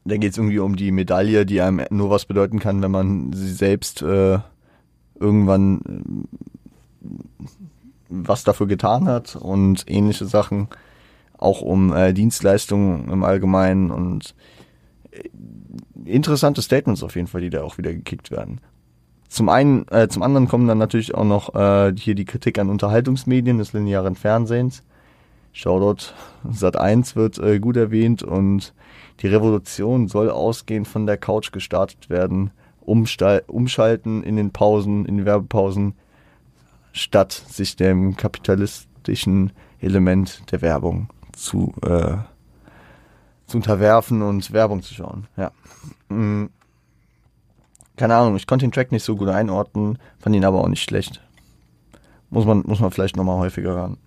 da 0.06 0.17
geht 0.17 0.32
es 0.32 0.38
irgendwie 0.38 0.60
um 0.60 0.76
die 0.76 0.91
Medaille, 0.91 1.46
die 1.46 1.62
einem 1.62 1.86
nur 1.89 2.10
was 2.10 2.26
bedeuten 2.26 2.60
kann, 2.60 2.82
wenn 2.82 2.91
man 2.91 3.34
sie 3.34 3.52
selbst 3.52 4.02
äh, 4.02 4.39
irgendwann 5.20 5.82
äh, 7.02 7.08
was 8.10 8.44
dafür 8.44 8.67
getan 8.67 9.08
hat 9.08 9.38
und 9.38 9.86
ähnliche 9.88 10.26
Sachen, 10.26 10.67
auch 11.38 11.62
um 11.62 11.94
äh, 11.94 12.13
Dienstleistungen 12.13 13.10
im 13.10 13.24
Allgemeinen 13.24 13.91
und 13.91 14.36
äh, 15.12 15.30
interessante 16.04 16.62
Statements 16.62 17.04
auf 17.04 17.15
jeden 17.15 17.28
Fall, 17.28 17.41
die 17.41 17.50
da 17.50 17.63
auch 17.63 17.78
wieder 17.78 17.94
gekickt 17.94 18.32
werden. 18.32 18.60
Zum 19.32 19.48
einen, 19.48 19.88
äh, 19.88 20.10
zum 20.10 20.24
anderen 20.24 20.50
kommen 20.50 20.67
dann 20.67 20.78
natürlich 20.78 21.15
auch 21.15 21.24
noch 21.24 21.56
äh, 21.56 21.94
hier 21.96 22.15
die 22.15 22.26
Kritik 22.26 22.60
an 22.60 22.67
Unterhaltungsmedien 22.67 23.60
des 23.60 23.72
linearen 23.72 24.15
Fernsehens. 24.15 24.84
Shoutout 25.54 26.13
Sat 26.52 26.76
1 26.76 27.15
wird 27.15 27.38
äh, 27.38 27.62
gut 27.62 27.78
erwähnt 27.78 28.24
und 28.24 28.74
die 29.22 29.28
Revolution 29.28 30.10
soll 30.10 30.30
ausgehend 30.30 30.86
von 30.89 31.06
der 31.06 31.15
Couch 31.15 31.54
gestartet 31.54 32.10
werden, 32.10 32.52
umschalten 32.82 34.22
in 34.22 34.36
den 34.36 34.52
Pausen, 34.52 35.06
in 35.06 35.20
den 35.20 35.26
Werbepausen, 35.26 35.94
statt 36.91 37.32
sich 37.32 37.78
dem 37.78 38.17
kapitalistischen 38.17 39.54
Element 39.80 40.52
der 40.52 40.62
Werbung 40.62 41.08
zu, 41.32 41.74
äh, 41.84 42.17
zu 43.48 43.56
unterwerfen 43.56 44.24
und 44.24 44.52
Werbung 44.52 44.82
zu 44.82 44.94
schauen. 44.94 45.28
Ja. 45.38 45.54
Mhm 46.10 46.50
keine 47.97 48.15
Ahnung, 48.15 48.36
ich 48.36 48.47
konnte 48.47 48.65
den 48.65 48.71
Track 48.71 48.91
nicht 48.91 49.04
so 49.04 49.15
gut 49.15 49.30
einordnen, 49.30 49.97
fand 50.19 50.36
ihn 50.36 50.45
aber 50.45 50.62
auch 50.62 50.67
nicht 50.67 50.84
schlecht. 50.84 51.21
Muss 52.30 52.45
man, 52.45 52.63
muss 52.65 52.80
man 52.80 52.91
vielleicht 52.91 53.17
nochmal 53.17 53.38
häufiger 53.38 53.71
hören. 53.71 53.97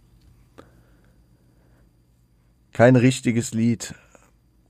Kein 2.72 2.96
richtiges 2.96 3.52
Lied. 3.52 3.94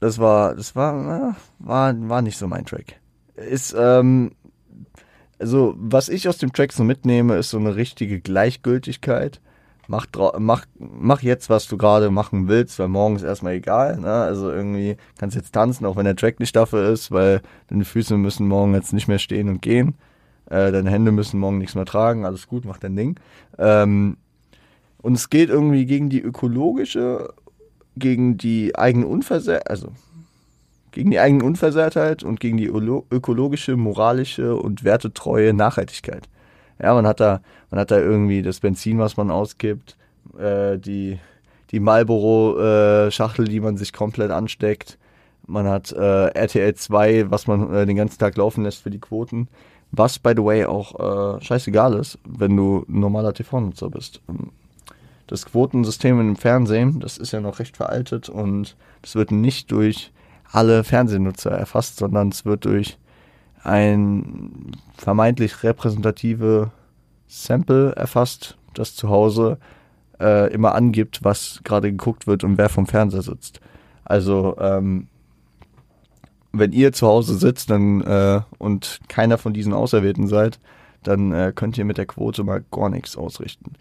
Das 0.01 0.19
war, 0.19 0.55
das 0.55 0.77
war, 0.77 1.37
war, 1.59 1.95
war 2.09 2.23
nicht 2.23 2.37
so 2.37 2.47
mein 2.47 2.67
Track. 2.67 3.01
Ist, 3.37 3.75
ähm, 3.79 4.33
also, 5.39 5.75
was 5.77 6.09
ich 6.09 6.29
aus 6.29 6.39
dem 6.39 6.53
Track 6.53 6.73
so 6.73 6.85
mitnehme, 6.85 7.37
ist 7.37 7.51
so 7.51 7.59
eine 7.59 7.77
richtige 7.77 8.21
Gleichgültigkeit 8.21 9.41
mach, 9.89 10.07
mach, 10.39 10.65
mach 10.79 11.23
jetzt, 11.23 11.51
was 11.51 11.67
du 11.67 11.77
gerade 11.77 12.11
machen 12.11 12.49
willst, 12.49 12.79
weil 12.79 12.89
morgen 12.89 13.17
ist 13.17 13.23
erstmal 13.23 13.55
egal. 13.55 13.99
Ne? 13.99 14.13
Also 14.13 14.51
irgendwie 14.51 14.97
kannst 15.19 15.37
jetzt 15.37 15.53
tanzen, 15.53 15.87
auch 15.87 15.97
wenn 15.97 16.05
der 16.05 16.17
Track 16.17 16.41
nicht 16.41 16.57
dafür 16.57 16.89
ist, 16.91 17.11
weil 17.11 17.41
deine 17.69 17.85
Füße 17.85 18.17
müssen 18.17 18.49
morgen 18.49 18.75
jetzt 18.75 18.93
nicht 18.93 19.09
mehr 19.09 19.19
stehen 19.19 19.49
und 19.49 19.63
gehen. 19.63 19.95
Äh, 20.47 20.73
deine 20.73 20.91
Hände 20.91 21.13
müssen 21.13 21.41
morgen 21.41 21.59
nichts 21.59 21.75
mehr 21.75 21.87
tragen. 21.87 22.25
Alles 22.25 22.47
gut, 22.47 22.65
mach 22.65 22.79
dein 22.79 22.97
Ding. 22.97 23.19
Ähm, 23.59 24.17
und 24.99 25.15
es 25.15 25.31
geht 25.31 25.51
irgendwie 25.51 25.87
gegen 25.87 26.09
die 26.09 26.21
ökologische, 26.21 27.33
gegen 27.97 28.37
die 28.39 28.77
eigene 28.77 29.07
Unversehrtheit, 29.07 29.71
also 29.71 29.93
gegen 30.93 31.11
die 31.11 31.19
eigene 31.19 31.45
Unversehrtheit 31.45 32.23
und 32.23 32.41
gegen 32.41 32.57
die 32.57 32.67
ökologische, 32.67 33.77
moralische 33.77 34.57
und 34.57 34.85
wertetreue 34.85 35.53
Nachhaltigkeit. 35.53 36.29
Ja, 36.83 36.95
man 36.95 37.07
hat 37.07 37.21
da, 37.21 37.41
man 37.71 37.81
hat 37.81 37.91
da 37.91 37.99
irgendwie 37.99 38.43
das 38.43 38.61
Benzin, 38.61 38.99
was 38.99 39.17
man 39.17 39.31
auskippt, 39.31 39.97
äh, 40.39 40.79
die, 40.79 41.19
die 41.71 41.81
Marlboro-Schachtel, 41.81 43.47
äh, 43.47 43.51
die 43.51 43.61
man 43.61 43.77
sich 43.77 43.93
komplett 43.93 44.31
ansteckt. 44.31 44.99
Man 45.47 45.67
hat 45.69 45.93
äh, 45.93 46.27
RTL 46.29 46.75
2, 46.75 47.31
was 47.31 47.47
man 47.47 47.73
äh, 47.73 47.87
den 47.87 47.97
ganzen 47.97 48.19
Tag 48.19 48.37
laufen 48.37 48.65
lässt 48.65 48.83
für 48.83 48.91
die 48.91 49.01
Quoten. 49.01 49.49
Was, 49.93 50.19
by 50.19 50.33
the 50.37 50.43
way, 50.43 50.65
auch 50.65 51.37
äh, 51.37 51.41
scheißegal 51.41 51.95
ist, 51.95 52.19
wenn 52.25 52.57
du 52.57 52.85
ein 52.89 53.01
normaler 53.01 53.33
TV-Nutzer 53.33 53.91
bist. 53.91 54.21
Das 55.27 55.47
Quotensystem 55.47 56.21
im 56.21 56.37
Fernsehen, 56.37 57.01
das 57.01 57.17
ist 57.17 57.33
ja 57.33 57.41
noch 57.41 57.59
recht 57.59 57.77
veraltet 57.77 58.29
und 58.29 58.77
es 59.03 59.15
wird 59.15 59.31
nicht 59.31 59.71
durch 59.71 60.13
alle 60.51 60.85
Fernsehnutzer 60.85 61.51
erfasst, 61.51 61.97
sondern 61.97 62.29
es 62.29 62.45
wird 62.45 62.65
durch 62.65 62.99
ein 63.65 64.73
vermeintlich 64.97 65.63
repräsentative 65.63 66.71
Sample 67.27 67.93
erfasst, 67.97 68.57
das 68.75 68.95
zu 68.95 69.09
Hause 69.09 69.59
äh, 70.21 70.53
immer 70.53 70.75
angibt, 70.75 71.25
was 71.25 71.61
gerade 71.65 71.91
geguckt 71.91 72.27
wird 72.27 72.45
und 72.45 72.59
wer 72.59 72.69
vom 72.69 72.87
Fernseher 72.87 73.23
sitzt. 73.23 73.61
Also 74.05 74.57
ähm, 74.59 75.09
wenn 76.53 76.73
ihr 76.73 76.93
zu 76.93 77.07
Hause 77.07 77.37
sitzt 77.37 77.71
dann, 77.71 78.01
äh, 78.03 78.41
und 78.59 79.01
keiner 79.09 79.39
von 79.39 79.53
diesen 79.53 79.73
Auserwählten 79.73 80.29
seid, 80.29 80.61
dann 81.03 81.33
äh, 81.33 81.53
könnt 81.55 81.77
ihr 81.79 81.85
mit 81.85 81.99
der 81.99 82.07
Quote 82.07 82.45
mal 82.45 82.65
gar 82.71 82.91
nichts 82.91 83.17
ausrichten. 83.17 83.73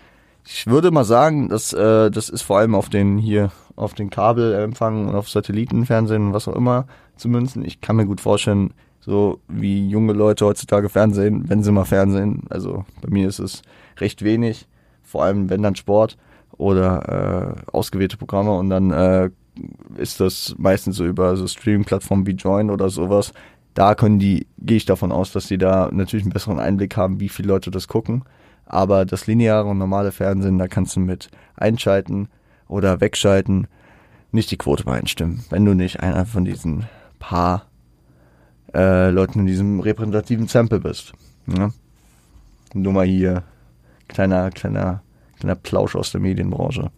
Ich 0.45 0.67
würde 0.67 0.91
mal 0.91 1.05
sagen, 1.05 1.49
dass 1.49 1.71
äh, 1.71 2.11
das 2.11 2.29
ist 2.29 2.41
vor 2.41 2.57
allem 2.57 2.75
auf 2.75 2.89
den 2.89 3.17
hier 3.17 3.51
auf 3.75 3.93
den 3.93 4.09
Kabelempfang 4.09 5.07
und 5.07 5.15
auf 5.15 5.29
Satellitenfernsehen 5.29 6.27
und 6.27 6.33
was 6.33 6.47
auch 6.47 6.55
immer 6.55 6.85
zu 7.15 7.29
münzen. 7.29 7.63
Ich 7.63 7.81
kann 7.81 7.95
mir 7.95 8.05
gut 8.05 8.21
vorstellen, 8.21 8.73
so 9.05 9.39
wie 9.49 9.89
junge 9.89 10.13
Leute 10.13 10.45
heutzutage 10.45 10.87
Fernsehen, 10.87 11.49
wenn 11.49 11.61
sie 11.61 11.71
mal 11.71 11.83
Fernsehen. 11.83 12.43
Also 12.49 12.85
bei 13.01 13.09
mir 13.09 13.27
ist 13.27 13.39
es 13.39 13.61
recht 13.97 14.23
wenig, 14.23 14.67
vor 15.03 15.23
allem 15.23 15.49
wenn 15.49 15.61
dann 15.61 15.75
Sport 15.75 16.17
oder 16.57 17.57
äh, 17.67 17.71
ausgewählte 17.71 18.15
Programme 18.15 18.53
und 18.53 18.69
dann 18.69 18.91
äh, 18.91 19.29
ist 19.97 20.21
das 20.21 20.55
meistens 20.57 20.95
so 20.95 21.05
über 21.05 21.35
so 21.35 21.47
Streaming-Plattformen 21.47 22.25
wie 22.25 22.31
Join 22.31 22.69
oder 22.69 22.89
sowas. 22.89 23.33
Da 23.73 23.93
können 23.93 24.19
die, 24.19 24.47
gehe 24.59 24.77
ich 24.77 24.85
davon 24.85 25.11
aus, 25.11 25.33
dass 25.33 25.47
die 25.47 25.57
da 25.57 25.89
natürlich 25.91 26.23
einen 26.23 26.33
besseren 26.33 26.59
Einblick 26.59 26.95
haben, 26.95 27.19
wie 27.19 27.29
viele 27.29 27.49
Leute 27.49 27.71
das 27.71 27.87
gucken. 27.87 28.23
Aber 28.65 29.03
das 29.03 29.27
lineare 29.27 29.67
und 29.67 29.79
normale 29.79 30.13
Fernsehen, 30.13 30.57
da 30.57 30.67
kannst 30.67 30.95
du 30.95 31.01
mit 31.01 31.29
einschalten 31.55 32.29
oder 32.69 33.01
wegschalten, 33.01 33.67
nicht 34.31 34.49
die 34.49 34.57
Quote 34.57 34.85
beeinstimmen, 34.85 35.43
wenn 35.49 35.65
du 35.65 35.73
nicht 35.73 35.99
einer 35.99 36.25
von 36.25 36.45
diesen 36.45 36.85
paar 37.19 37.67
äh, 38.73 39.09
Leuten 39.09 39.39
in 39.39 39.45
diesem 39.45 39.79
repräsentativen 39.79 40.47
Sample 40.47 40.79
bist. 40.79 41.13
Ja? 41.47 41.71
Nur 42.73 42.93
mal 42.93 43.05
hier 43.05 43.43
kleiner, 44.07 44.49
kleiner, 44.51 45.01
kleiner 45.39 45.55
Plausch 45.55 45.95
aus 45.95 46.11
der 46.11 46.21
Medienbranche. 46.21 46.91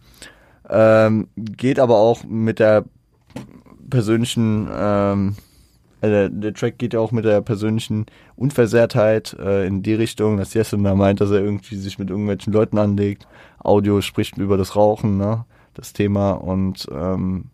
Ähm, 0.68 1.28
geht 1.36 1.78
aber 1.78 1.96
auch 1.96 2.24
mit 2.24 2.58
der 2.58 2.84
persönlichen, 3.88 4.68
ähm, 4.72 5.36
äh, 6.00 6.08
der, 6.08 6.28
der, 6.28 6.54
Track 6.54 6.78
geht 6.78 6.94
ja 6.94 7.00
auch 7.00 7.12
mit 7.12 7.24
der 7.24 7.40
persönlichen 7.40 8.06
Unversehrtheit 8.34 9.36
äh, 9.38 9.66
in 9.66 9.82
die 9.82 9.94
Richtung, 9.94 10.36
dass 10.38 10.54
Jessen 10.54 10.82
da 10.82 10.94
meint, 10.94 11.20
dass 11.20 11.30
er 11.30 11.40
irgendwie 11.40 11.76
sich 11.76 11.98
mit 11.98 12.10
irgendwelchen 12.10 12.52
Leuten 12.52 12.78
anlegt. 12.78 13.28
Audio 13.58 14.00
spricht 14.00 14.38
über 14.38 14.56
das 14.56 14.76
Rauchen, 14.76 15.18
ne? 15.18 15.44
Das 15.74 15.92
Thema 15.92 16.32
und 16.32 16.88
ähm, 16.90 17.50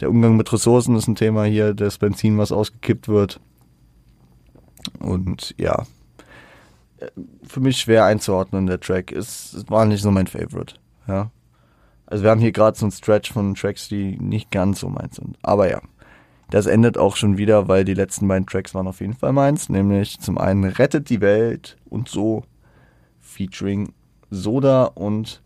der 0.00 0.10
Umgang 0.10 0.36
mit 0.36 0.52
Ressourcen 0.52 0.96
ist 0.96 1.08
ein 1.08 1.14
Thema 1.14 1.44
hier, 1.44 1.74
das 1.74 1.98
Benzin, 1.98 2.38
was 2.38 2.52
ausgekippt 2.52 3.08
wird. 3.08 3.40
Und 4.98 5.54
ja, 5.58 5.84
für 7.44 7.60
mich 7.60 7.78
schwer 7.78 8.04
einzuordnen, 8.04 8.66
der 8.66 8.80
Track. 8.80 9.12
Es, 9.12 9.52
es 9.52 9.70
war 9.70 9.84
nicht 9.84 10.02
so 10.02 10.10
mein 10.10 10.26
Favorite. 10.26 10.74
Ja. 11.06 11.30
Also 12.06 12.24
wir 12.24 12.30
haben 12.30 12.40
hier 12.40 12.52
gerade 12.52 12.76
so 12.76 12.84
einen 12.84 12.92
Stretch 12.92 13.32
von 13.32 13.54
Tracks, 13.54 13.88
die 13.88 14.18
nicht 14.18 14.50
ganz 14.50 14.80
so 14.80 14.88
meins 14.88 15.16
sind. 15.16 15.38
Aber 15.42 15.70
ja, 15.70 15.80
das 16.50 16.66
endet 16.66 16.98
auch 16.98 17.16
schon 17.16 17.38
wieder, 17.38 17.68
weil 17.68 17.84
die 17.84 17.94
letzten 17.94 18.28
beiden 18.28 18.46
Tracks 18.46 18.74
waren 18.74 18.86
auf 18.86 19.00
jeden 19.00 19.14
Fall 19.14 19.32
meins. 19.32 19.68
Nämlich 19.68 20.20
zum 20.20 20.38
einen 20.38 20.64
Rettet 20.64 21.08
die 21.08 21.20
Welt 21.20 21.78
und 21.88 22.08
so 22.08 22.44
featuring 23.20 23.92
Soda 24.30 24.84
und 24.84 25.42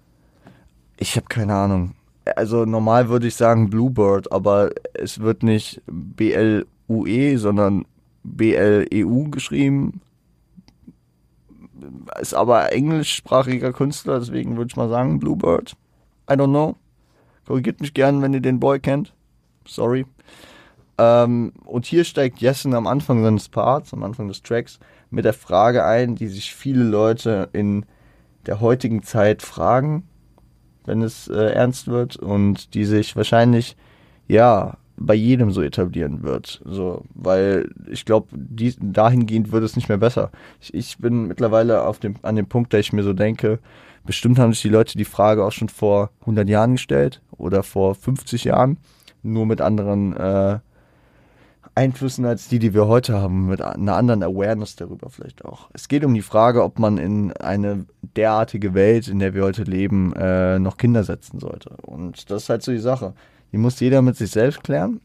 ich 0.97 1.17
habe 1.17 1.27
keine 1.29 1.55
Ahnung 1.55 1.95
also 2.35 2.65
normal 2.65 3.09
würde 3.09 3.29
ich 3.29 3.37
sagen 3.37 3.71
Bluebird, 3.71 4.33
aber 4.33 4.71
es 4.95 5.21
wird 5.21 5.43
nicht 5.43 5.83
B-L-U-E, 5.87 7.37
sondern 7.37 7.85
B-L-E-U 8.25 9.31
geschrieben. 9.31 10.01
Ist 12.21 12.35
aber 12.35 12.73
englischsprachiger 12.73 13.73
Künstler, 13.73 14.19
deswegen 14.19 14.57
würde 14.57 14.69
ich 14.71 14.77
mal 14.77 14.89
sagen 14.89 15.21
Bluebird. 15.21 15.77
I 16.29 16.35
don't 16.35 16.49
know. 16.49 16.75
Korrigiert 17.47 17.81
mich 17.81 17.95
gern, 17.95 18.23
wenn 18.23 18.35
ihr 18.35 18.41
den 18.41 18.59
Boy 18.59 18.81
kennt. 18.81 19.15
Sorry. 19.67 20.05
Ähm, 20.99 21.53
und 21.65 21.87
hier 21.87 22.05
steigt 22.05 22.41
Jessen 22.41 22.75
am 22.75 22.87
Anfang 22.87 23.23
seines 23.23 23.49
Parts, 23.49 23.93
am 23.93 24.03
Anfang 24.03 24.27
des 24.27 24.43
Tracks, 24.43 24.81
mit 25.11 25.25
der 25.25 25.35
Frage 25.35 25.85
ein, 25.85 26.17
die 26.17 26.27
sich 26.27 26.55
viele 26.55 26.83
Leute 26.83 27.51
in 27.53 27.85
der 28.47 28.61
heutigen 28.61 29.03
Zeit 29.03 29.43
fragen 29.43 30.09
wenn 30.87 31.03
es 31.03 31.29
äh, 31.29 31.53
ernst 31.53 31.89
wird 31.89 32.17
und 32.17 32.75
die 32.75 32.85
sich 32.85 33.17
wahrscheinlich, 33.17 33.77
ja, 34.29 34.79
bei 34.97 35.15
jedem 35.15 35.51
so 35.51 35.63
etablieren 35.63 36.23
wird. 36.23 36.63
So, 36.65 37.05
weil 37.15 37.71
ich 37.91 38.05
glaube, 38.05 38.29
dahingehend 38.33 39.53
wird 39.53 39.63
es 39.63 39.77
nicht 39.77 39.89
mehr 39.89 39.99
besser. 39.99 40.31
Ich, 40.61 40.73
ich 40.75 40.99
bin 40.99 41.27
mittlerweile 41.27 41.83
auf 41.83 41.99
dem, 41.99 42.15
an 42.23 42.37
dem 42.37 42.47
Punkt, 42.47 42.73
da 42.73 42.79
ich 42.79 42.93
mir 42.93 43.03
so 43.03 43.13
denke, 43.13 43.59
bestimmt 44.05 44.39
haben 44.39 44.53
sich 44.53 44.63
die 44.63 44.69
Leute 44.69 44.97
die 44.97 45.05
Frage 45.05 45.45
auch 45.45 45.53
schon 45.53 45.69
vor 45.69 46.11
100 46.21 46.49
Jahren 46.49 46.73
gestellt 46.73 47.21
oder 47.37 47.63
vor 47.63 47.95
50 47.95 48.45
Jahren, 48.45 48.79
nur 49.23 49.47
mit 49.47 49.61
anderen, 49.61 50.17
äh, 50.17 50.61
Einflüssen 51.77 52.25
als 52.25 52.49
die, 52.49 52.59
die 52.59 52.73
wir 52.73 52.87
heute 52.87 53.21
haben, 53.21 53.49
mit 53.49 53.61
einer 53.61 53.97
anderen 53.97 54.23
Awareness 54.23 54.77
darüber 54.77 55.11
vielleicht 55.11 55.45
auch. 55.45 55.69
Es 55.75 55.89
geht 55.89 56.05
um 56.05 56.15
die 56.15 56.23
Frage, 56.23 56.65
ob 56.65 56.79
man 56.79 56.97
in 56.97 57.33
eine 57.35 57.85
derartige 58.17 58.73
Welt, 58.73 59.09
in 59.09 59.19
der 59.19 59.35
wir 59.35 59.45
heute 59.45 59.65
leben, 59.65 60.15
äh, 60.17 60.59
noch 60.59 60.79
Kinder 60.79 61.05
setzen 61.05 61.39
sollte. 61.39 61.77
Und 61.83 62.31
das 62.31 62.45
ist 62.45 62.49
halt 62.49 62.63
so 62.63 62.73
die 62.73 62.79
Sache. 62.79 63.13
Die 63.53 63.59
muss 63.59 63.79
jeder 63.79 64.01
mit 64.01 64.17
sich 64.17 64.31
selbst 64.31 64.65
klären. 64.65 65.03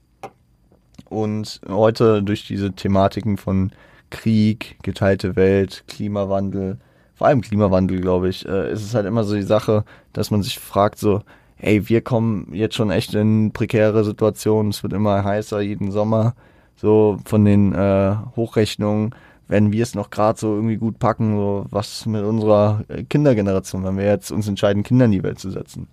Und 1.10 1.60
heute 1.68 2.24
durch 2.24 2.48
diese 2.48 2.72
Thematiken 2.72 3.36
von 3.36 3.74
Krieg, 4.10 4.78
geteilte 4.82 5.36
Welt, 5.36 5.84
Klimawandel, 5.90 6.78
vor 7.16 7.28
allem 7.28 7.42
Klimawandel, 7.42 8.00
glaube 8.00 8.30
ich, 8.30 8.48
äh, 8.48 8.72
ist 8.72 8.86
es 8.86 8.96
halt 8.96 9.06
immer 9.06 9.26
so 9.26 9.36
die 9.36 9.44
Sache, 9.44 9.84
dass 10.14 10.32
man 10.32 10.42
sich 10.42 10.58
fragt 10.58 11.00
so, 11.00 11.22
hey, 11.58 11.90
wir 11.90 12.02
kommen 12.02 12.48
jetzt 12.54 12.76
schon 12.76 12.92
echt 12.92 13.14
in 13.14 13.52
prekäre 13.52 14.06
Situationen, 14.06 14.72
es 14.72 14.84
wird 14.84 14.94
immer 14.94 15.26
heißer 15.26 15.60
jeden 15.60 15.92
Sommer 15.92 16.34
so 16.76 17.18
von 17.26 17.46
den 17.46 17.74
äh, 17.74 18.16
Hochrechnungen, 18.36 19.14
wenn 19.48 19.72
wir 19.72 19.84
es 19.84 19.96
noch 19.96 20.10
gerade 20.10 20.40
so 20.40 20.56
irgendwie 20.56 20.78
gut 20.78 20.98
packen, 20.98 21.36
so 21.36 21.66
was 21.70 22.06
mit 22.06 22.24
unserer 22.24 22.84
äh, 22.88 23.04
Kindergeneration, 23.04 23.84
wenn 23.84 23.98
wir 23.98 24.06
jetzt 24.06 24.32
uns 24.32 24.48
entscheiden, 24.48 24.84
Kinder 24.84 25.06
in 25.06 25.12
die 25.12 25.24
Welt 25.24 25.40
zu 25.40 25.52
setzen. 25.52 25.88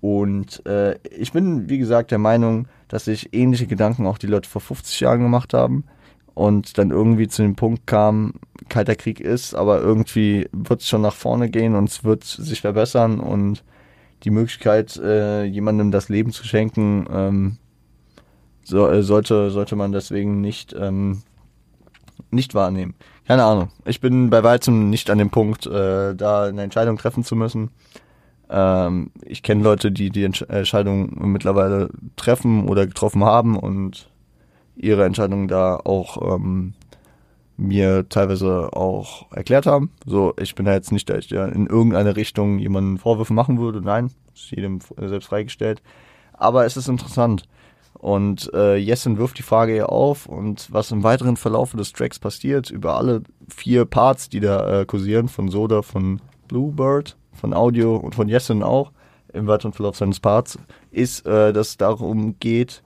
Und 0.00 0.64
äh, 0.66 0.98
ich 1.16 1.32
bin, 1.32 1.70
wie 1.70 1.78
gesagt, 1.78 2.10
der 2.10 2.18
Meinung, 2.18 2.68
dass 2.88 3.06
sich 3.06 3.32
ähnliche 3.32 3.66
Gedanken 3.66 4.06
auch 4.06 4.18
die 4.18 4.26
Leute 4.26 4.50
vor 4.50 4.60
50 4.60 5.00
Jahren 5.00 5.22
gemacht 5.22 5.54
haben 5.54 5.84
und 6.34 6.76
dann 6.76 6.90
irgendwie 6.90 7.26
zu 7.26 7.40
dem 7.40 7.56
Punkt 7.56 7.86
kam, 7.86 8.34
kalter 8.68 8.96
Krieg 8.96 9.18
ist, 9.18 9.54
aber 9.54 9.80
irgendwie 9.80 10.46
wird 10.52 10.82
es 10.82 10.88
schon 10.88 11.00
nach 11.00 11.14
vorne 11.14 11.48
gehen 11.48 11.74
und 11.74 11.88
es 11.88 12.04
wird 12.04 12.24
sich 12.24 12.60
verbessern 12.60 13.18
und 13.18 13.64
die 14.24 14.30
Möglichkeit, 14.30 14.96
äh, 14.96 15.44
jemandem 15.44 15.90
das 15.90 16.08
Leben 16.08 16.32
zu 16.32 16.44
schenken, 16.44 17.06
ähm, 17.10 17.56
so, 18.64 18.88
äh, 18.88 19.02
sollte, 19.02 19.50
sollte 19.50 19.76
man 19.76 19.92
deswegen 19.92 20.40
nicht, 20.40 20.74
ähm, 20.78 21.22
nicht 22.30 22.54
wahrnehmen. 22.54 22.94
Keine 23.26 23.44
Ahnung. 23.44 23.68
Ich 23.84 24.00
bin 24.00 24.30
bei 24.30 24.42
weitem 24.42 24.90
nicht 24.90 25.08
an 25.10 25.18
dem 25.18 25.30
Punkt, 25.30 25.66
äh, 25.66 26.14
da 26.14 26.44
eine 26.44 26.62
Entscheidung 26.62 26.98
treffen 26.98 27.24
zu 27.24 27.36
müssen. 27.36 27.70
Ähm, 28.50 29.10
ich 29.22 29.42
kenne 29.42 29.62
Leute, 29.62 29.92
die 29.92 30.10
die 30.10 30.24
Entsch 30.24 30.42
Entscheidung 30.42 31.32
mittlerweile 31.32 31.88
treffen 32.16 32.68
oder 32.68 32.86
getroffen 32.86 33.24
haben 33.24 33.56
und 33.58 34.10
ihre 34.76 35.04
Entscheidung 35.04 35.48
da 35.48 35.76
auch 35.76 36.34
ähm, 36.34 36.74
mir 37.56 38.08
teilweise 38.08 38.70
auch 38.72 39.30
erklärt 39.32 39.66
haben. 39.66 39.90
So, 40.04 40.34
ich 40.38 40.54
bin 40.54 40.66
da 40.66 40.72
jetzt 40.72 40.92
nicht, 40.92 41.08
dass 41.08 41.24
ich 41.24 41.30
ja 41.30 41.46
in 41.46 41.66
irgendeine 41.66 42.16
Richtung 42.16 42.58
jemanden 42.58 42.98
Vorwürfe 42.98 43.32
machen 43.32 43.58
würde. 43.58 43.80
Nein, 43.80 44.10
ist 44.34 44.50
jedem 44.50 44.80
selbst 44.96 45.28
freigestellt. 45.28 45.82
Aber 46.32 46.66
es 46.66 46.76
ist 46.76 46.88
interessant. 46.88 47.44
Und 48.04 48.52
äh, 48.52 48.76
Jessen 48.76 49.16
wirft 49.16 49.38
die 49.38 49.42
Frage 49.42 49.74
ja 49.74 49.86
auf 49.86 50.26
und 50.26 50.70
was 50.70 50.90
im 50.90 51.02
weiteren 51.02 51.38
Verlauf 51.38 51.72
des 51.72 51.94
Tracks 51.94 52.18
passiert, 52.18 52.68
über 52.68 52.98
alle 52.98 53.22
vier 53.48 53.86
Parts, 53.86 54.28
die 54.28 54.40
da 54.40 54.82
äh, 54.82 54.84
kursieren, 54.84 55.26
von 55.26 55.48
Soda, 55.48 55.80
von 55.80 56.20
Bluebird, 56.46 57.16
von 57.32 57.54
Audio 57.54 57.96
und 57.96 58.14
von 58.14 58.28
Jessen 58.28 58.62
auch, 58.62 58.92
im 59.32 59.46
weiteren 59.46 59.72
Verlauf 59.72 59.96
seines 59.96 60.20
Parts, 60.20 60.58
ist, 60.90 61.24
äh, 61.24 61.54
dass 61.54 61.68
es 61.68 61.76
darum 61.78 62.38
geht, 62.40 62.82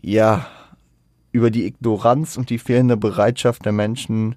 ja, 0.00 0.46
über 1.32 1.50
die 1.50 1.66
Ignoranz 1.66 2.36
und 2.36 2.48
die 2.48 2.58
fehlende 2.58 2.96
Bereitschaft 2.96 3.64
der 3.64 3.72
Menschen 3.72 4.36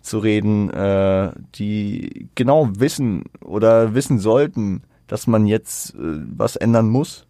zu 0.00 0.20
reden, 0.20 0.70
äh, 0.70 1.32
die 1.56 2.28
genau 2.36 2.68
wissen 2.78 3.24
oder 3.44 3.94
wissen 3.94 4.20
sollten, 4.20 4.84
dass 5.08 5.26
man 5.26 5.48
jetzt 5.48 5.96
äh, 5.96 6.20
was 6.36 6.54
ändern 6.54 6.88
muss, 6.88 7.26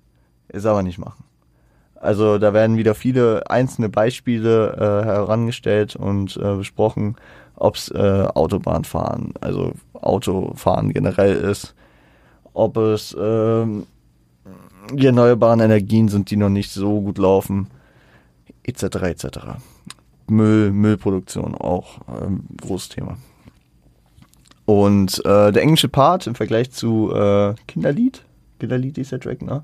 es 0.48 0.66
aber 0.66 0.82
nicht 0.82 0.98
machen. 0.98 1.24
Also 2.04 2.36
da 2.36 2.52
werden 2.52 2.76
wieder 2.76 2.94
viele 2.94 3.48
einzelne 3.50 3.88
Beispiele 3.88 4.74
äh, 4.76 5.06
herangestellt 5.06 5.96
und 5.96 6.36
äh, 6.36 6.56
besprochen, 6.56 7.16
ob 7.56 7.76
es 7.76 7.90
äh, 7.90 8.26
Autobahnfahren, 8.34 9.32
also 9.40 9.72
Autofahren 9.94 10.92
generell 10.92 11.34
ist, 11.34 11.74
ob 12.52 12.76
es 12.76 13.14
äh, 13.14 13.66
die 14.92 15.06
erneuerbaren 15.06 15.60
Energien 15.60 16.08
sind, 16.08 16.30
die 16.30 16.36
noch 16.36 16.50
nicht 16.50 16.70
so 16.70 17.00
gut 17.00 17.16
laufen, 17.16 17.68
etc. 18.64 18.82
etc. 18.82 19.26
Müll, 20.28 20.72
Müllproduktion 20.72 21.54
auch 21.54 22.00
ähm, 22.08 22.44
großes 22.60 22.90
Thema. 22.90 23.16
Und 24.66 25.24
äh, 25.24 25.52
der 25.52 25.62
englische 25.62 25.88
Part 25.88 26.26
im 26.26 26.34
Vergleich 26.34 26.70
zu 26.70 27.10
äh, 27.14 27.54
Kinderlied, 27.66 28.22
Kinderlied 28.58 28.98
ist 28.98 29.12
der 29.12 29.20
Track, 29.20 29.40
ne? 29.40 29.62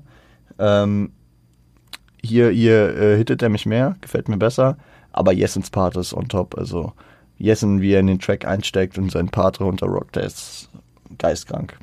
Ähm, 0.57 1.11
hier, 2.23 2.49
hier 2.49 2.95
äh, 2.95 3.17
hittet 3.17 3.41
er 3.41 3.49
mich 3.49 3.65
mehr, 3.65 3.95
gefällt 4.01 4.29
mir 4.29 4.37
besser, 4.37 4.77
aber 5.11 5.31
Jessens 5.33 5.69
Part 5.69 5.97
ist 5.97 6.13
on 6.13 6.27
top. 6.27 6.57
Also 6.57 6.93
Jessen, 7.37 7.81
wie 7.81 7.93
er 7.93 7.99
in 7.99 8.07
den 8.07 8.19
Track 8.19 8.45
einsteckt 8.45 8.97
und 8.97 9.11
seinen 9.11 9.29
Part 9.29 9.59
runterrockt, 9.59 10.15
der 10.15 10.23
ist 10.23 10.69
geistkrank. 11.17 11.77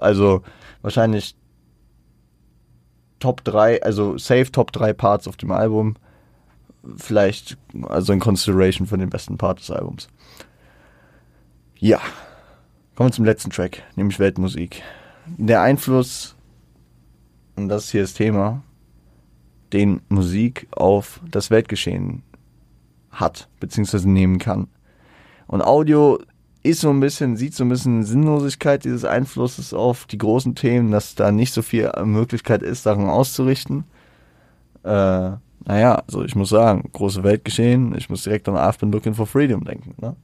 Also 0.00 0.42
wahrscheinlich 0.82 1.36
Top 3.20 3.42
3, 3.44 3.82
also 3.82 4.18
safe 4.18 4.50
Top 4.50 4.72
3 4.72 4.92
Parts 4.92 5.28
auf 5.28 5.36
dem 5.36 5.50
Album. 5.50 5.96
Vielleicht, 6.96 7.56
also 7.84 8.12
in 8.12 8.20
Consideration 8.20 8.86
für 8.86 8.98
den 8.98 9.08
besten 9.08 9.38
Part 9.38 9.60
des 9.60 9.70
Albums. 9.70 10.08
Ja. 11.78 12.00
Kommen 12.94 13.08
wir 13.08 13.14
zum 13.14 13.24
letzten 13.24 13.50
Track, 13.50 13.82
nämlich 13.96 14.18
Weltmusik. 14.18 14.82
Der 15.26 15.62
Einfluss, 15.62 16.36
und 17.56 17.68
das 17.68 17.86
ist 17.86 17.90
hier 17.90 18.02
das 18.02 18.14
Thema, 18.14 18.62
den 19.74 20.00
Musik 20.08 20.68
auf 20.70 21.20
das 21.30 21.50
Weltgeschehen 21.50 22.22
hat, 23.10 23.48
beziehungsweise 23.60 24.08
nehmen 24.08 24.38
kann. 24.38 24.68
Und 25.46 25.62
Audio 25.62 26.18
ist 26.62 26.80
so 26.80 26.90
ein 26.90 27.00
bisschen, 27.00 27.36
sieht 27.36 27.54
so 27.54 27.64
ein 27.64 27.68
bisschen 27.68 28.04
Sinnlosigkeit 28.04 28.84
dieses 28.84 29.04
Einflusses 29.04 29.74
auf 29.74 30.06
die 30.06 30.16
großen 30.16 30.54
Themen, 30.54 30.90
dass 30.90 31.14
da 31.14 31.30
nicht 31.30 31.52
so 31.52 31.60
viel 31.60 31.92
Möglichkeit 32.04 32.62
ist, 32.62 32.84
Sachen 32.84 33.08
auszurichten. 33.08 33.84
Äh, 34.82 35.32
naja, 35.66 36.02
also 36.06 36.24
ich 36.24 36.34
muss 36.34 36.48
sagen, 36.50 36.88
große 36.92 37.22
Weltgeschehen, 37.22 37.94
ich 37.96 38.08
muss 38.08 38.22
direkt 38.22 38.48
an 38.48 38.56
I've 38.56 38.78
been 38.78 38.92
looking 38.92 39.14
for 39.14 39.26
freedom 39.26 39.64
denken. 39.64 39.94
Ne? 40.00 40.16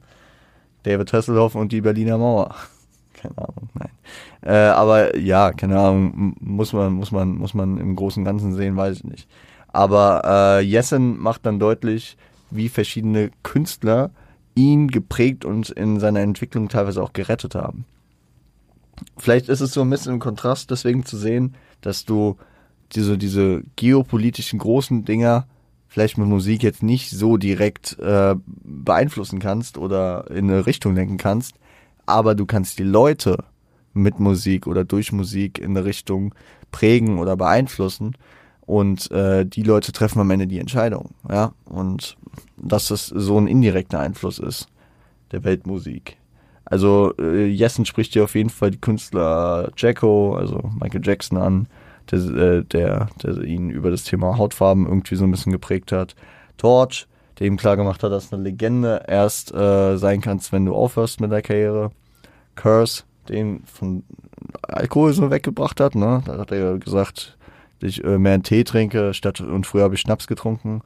David 0.84 1.12
Hasselhoff 1.12 1.54
und 1.54 1.72
die 1.72 1.80
Berliner 1.80 2.16
Mauer 2.16 2.54
keine 3.20 3.38
Ahnung, 3.38 3.68
nein. 3.74 3.90
Äh, 4.42 4.70
aber 4.70 5.16
ja, 5.18 5.52
keine 5.52 5.78
Ahnung, 5.78 6.34
muss 6.40 6.72
man, 6.72 6.94
muss 6.94 7.12
man, 7.12 7.36
muss 7.36 7.54
man 7.54 7.78
im 7.78 7.96
Großen 7.96 8.22
und 8.22 8.24
Ganzen 8.24 8.54
sehen, 8.54 8.76
weiß 8.76 8.98
ich 8.98 9.04
nicht. 9.04 9.28
Aber 9.68 10.22
äh, 10.24 10.60
Jessen 10.64 11.18
macht 11.18 11.46
dann 11.46 11.58
deutlich, 11.58 12.16
wie 12.50 12.68
verschiedene 12.68 13.30
Künstler 13.42 14.10
ihn 14.54 14.88
geprägt 14.88 15.44
und 15.44 15.70
in 15.70 16.00
seiner 16.00 16.20
Entwicklung 16.20 16.68
teilweise 16.68 17.02
auch 17.02 17.12
gerettet 17.12 17.54
haben. 17.54 17.84
Vielleicht 19.16 19.48
ist 19.48 19.60
es 19.60 19.72
so 19.72 19.82
ein 19.82 19.90
bisschen 19.90 20.14
im 20.14 20.18
Kontrast 20.18 20.70
deswegen 20.70 21.04
zu 21.04 21.16
sehen, 21.16 21.54
dass 21.80 22.04
du 22.04 22.36
diese, 22.92 23.16
diese 23.16 23.62
geopolitischen 23.76 24.58
großen 24.58 25.04
Dinger 25.04 25.46
vielleicht 25.86 26.18
mit 26.18 26.28
Musik 26.28 26.62
jetzt 26.62 26.82
nicht 26.82 27.10
so 27.10 27.36
direkt 27.36 27.98
äh, 27.98 28.34
beeinflussen 28.46 29.38
kannst 29.38 29.78
oder 29.78 30.30
in 30.30 30.50
eine 30.50 30.66
Richtung 30.66 30.94
lenken 30.94 31.16
kannst, 31.16 31.54
aber 32.10 32.34
du 32.34 32.46
kannst 32.46 32.78
die 32.78 32.84
Leute 32.84 33.44
mit 33.92 34.20
Musik 34.20 34.66
oder 34.66 34.84
durch 34.84 35.12
Musik 35.12 35.58
in 35.58 35.70
eine 35.70 35.84
Richtung 35.84 36.34
prägen 36.70 37.18
oder 37.18 37.36
beeinflussen 37.36 38.16
und 38.60 39.10
äh, 39.10 39.44
die 39.44 39.62
Leute 39.62 39.92
treffen 39.92 40.20
am 40.20 40.30
Ende 40.30 40.46
die 40.46 40.60
Entscheidung, 40.60 41.10
ja 41.28 41.52
und 41.64 42.16
dass 42.56 42.88
das 42.88 43.06
so 43.06 43.38
ein 43.38 43.46
indirekter 43.46 43.98
Einfluss 43.98 44.38
ist 44.38 44.68
der 45.32 45.44
Weltmusik. 45.44 46.16
Also 46.64 47.12
äh, 47.18 47.46
Jessen 47.46 47.84
spricht 47.84 48.12
hier 48.12 48.24
auf 48.24 48.34
jeden 48.34 48.50
Fall 48.50 48.70
die 48.70 48.80
Künstler 48.80 49.70
Jacko, 49.76 50.34
also 50.36 50.70
Michael 50.80 51.00
Jackson 51.04 51.38
an, 51.38 51.66
der, 52.10 52.18
äh, 52.20 52.64
der, 52.64 53.08
der 53.22 53.42
ihn 53.42 53.70
über 53.70 53.90
das 53.90 54.04
Thema 54.04 54.38
Hautfarben 54.38 54.86
irgendwie 54.86 55.16
so 55.16 55.24
ein 55.24 55.30
bisschen 55.30 55.52
geprägt 55.52 55.90
hat. 55.92 56.14
Torch, 56.56 57.06
der 57.40 57.46
ihm 57.46 57.56
klar 57.56 57.76
gemacht 57.76 58.02
hat, 58.02 58.12
dass 58.12 58.32
eine 58.32 58.42
Legende 58.42 59.02
erst 59.08 59.52
äh, 59.52 59.96
sein 59.96 60.20
kannst, 60.20 60.52
wenn 60.52 60.66
du 60.66 60.74
aufhörst 60.74 61.20
mit 61.20 61.32
der 61.32 61.42
Karriere. 61.42 61.90
Curse, 62.54 63.04
den 63.28 63.62
von 63.64 64.04
Alkohol 64.62 65.14
so 65.14 65.30
weggebracht 65.30 65.80
hat, 65.80 65.94
ne? 65.94 66.22
Da 66.26 66.38
hat 66.38 66.52
er 66.52 66.78
gesagt, 66.78 67.38
dass 67.80 67.90
ich 67.90 68.04
äh, 68.04 68.18
mehr 68.18 68.34
einen 68.34 68.42
Tee 68.42 68.64
trinke, 68.64 69.14
statt 69.14 69.40
und 69.40 69.66
früher 69.66 69.84
habe 69.84 69.94
ich 69.94 70.00
Schnaps 70.00 70.26
getrunken. 70.26 70.82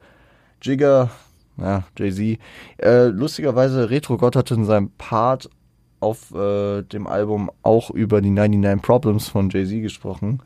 Jigger, 0.62 1.10
ja, 1.56 1.84
Jay-Z. 1.98 2.38
Äh, 2.78 3.06
lustigerweise, 3.06 3.90
Retro 3.90 4.16
Gott 4.16 4.36
hat 4.36 4.50
in 4.52 4.64
seinem 4.64 4.90
Part 4.90 5.50
auf 5.98 6.32
äh, 6.34 6.82
dem 6.82 7.06
Album 7.06 7.50
auch 7.62 7.90
über 7.90 8.20
die 8.20 8.30
99 8.30 8.82
Problems 8.82 9.28
von 9.28 9.50
Jay-Z 9.50 9.82
gesprochen. 9.82 10.40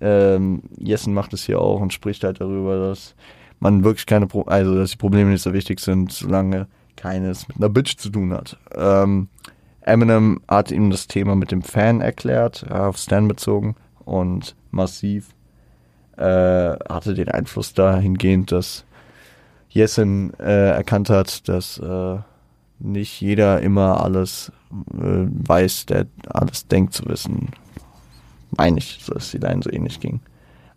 Ähm, 0.00 0.62
Jessen 0.78 1.14
macht 1.14 1.32
es 1.32 1.44
hier 1.44 1.60
auch 1.60 1.80
und 1.80 1.92
spricht 1.92 2.24
halt 2.24 2.40
darüber, 2.40 2.88
dass 2.88 3.14
man 3.62 3.84
wirklich 3.84 4.06
keine, 4.06 4.26
Pro 4.26 4.42
also 4.42 4.74
dass 4.74 4.90
die 4.90 4.96
Probleme 4.96 5.30
nicht 5.30 5.42
so 5.42 5.52
wichtig 5.52 5.80
sind, 5.80 6.12
solange 6.12 6.66
keines 6.96 7.48
mit 7.48 7.56
einer 7.58 7.68
Bitch 7.68 7.96
zu 7.96 8.10
tun 8.10 8.32
hat. 8.32 8.58
Ähm, 8.74 9.28
Eminem 9.80 10.40
hat 10.48 10.70
ihm 10.70 10.90
das 10.90 11.06
Thema 11.06 11.34
mit 11.36 11.50
dem 11.52 11.62
Fan 11.62 12.00
erklärt, 12.00 12.70
auf 12.70 12.98
Stan 12.98 13.26
bezogen 13.26 13.76
und 14.04 14.54
massiv 14.70 15.28
äh, 16.16 16.76
hatte 16.88 17.14
den 17.14 17.28
Einfluss 17.28 17.72
dahingehend, 17.72 18.52
dass 18.52 18.84
Jessen 19.70 20.34
äh, 20.38 20.70
erkannt 20.70 21.08
hat, 21.08 21.48
dass 21.48 21.78
äh, 21.78 22.18
nicht 22.78 23.20
jeder 23.20 23.60
immer 23.60 24.02
alles 24.04 24.52
äh, 24.92 25.26
weiß, 25.28 25.86
der 25.86 26.06
alles 26.28 26.66
denkt 26.66 26.94
zu 26.94 27.06
wissen. 27.06 27.50
Meine 28.50 28.78
ich, 28.78 29.04
dass 29.06 29.30
die 29.30 29.38
Line 29.38 29.62
so 29.62 29.70
ähnlich 29.70 30.00
ging. 30.00 30.20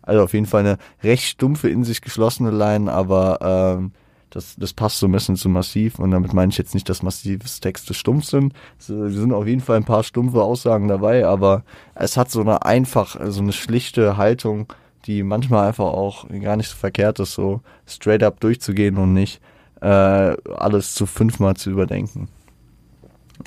Also 0.06 0.22
auf 0.22 0.32
jeden 0.32 0.46
Fall 0.46 0.60
eine 0.60 0.78
recht 1.02 1.24
stumpfe, 1.24 1.68
in 1.68 1.84
sich 1.84 2.00
geschlossene 2.00 2.50
Line, 2.50 2.90
aber 2.90 3.76
ähm, 3.76 3.92
das, 4.30 4.56
das 4.56 4.72
passt 4.72 4.98
so 4.98 5.06
ein 5.06 5.12
bisschen 5.12 5.36
zu 5.36 5.48
massiv 5.48 5.98
und 5.98 6.10
damit 6.10 6.32
meine 6.32 6.50
ich 6.50 6.58
jetzt 6.58 6.74
nicht, 6.74 6.88
dass 6.88 7.02
massives 7.02 7.60
Texte 7.60 7.94
stumpf 7.94 8.24
sind. 8.24 8.52
Es 8.78 8.86
sind 8.86 9.32
auf 9.32 9.46
jeden 9.46 9.60
Fall 9.60 9.76
ein 9.76 9.84
paar 9.84 10.04
stumpfe 10.04 10.42
Aussagen 10.42 10.88
dabei, 10.88 11.26
aber 11.26 11.64
es 11.94 12.16
hat 12.16 12.30
so 12.30 12.40
eine 12.40 12.64
einfach, 12.64 13.16
so 13.28 13.40
eine 13.40 13.52
schlichte 13.52 14.16
Haltung, 14.16 14.72
die 15.06 15.22
manchmal 15.22 15.68
einfach 15.68 15.86
auch 15.86 16.28
gar 16.28 16.56
nicht 16.56 16.68
so 16.68 16.76
verkehrt 16.76 17.18
ist, 17.20 17.34
so 17.34 17.60
straight 17.86 18.22
up 18.22 18.40
durchzugehen 18.40 18.96
und 18.96 19.12
nicht 19.12 19.40
äh, 19.80 19.86
alles 19.86 20.94
zu 20.94 21.06
fünfmal 21.06 21.54
zu 21.54 21.70
überdenken. 21.70 22.28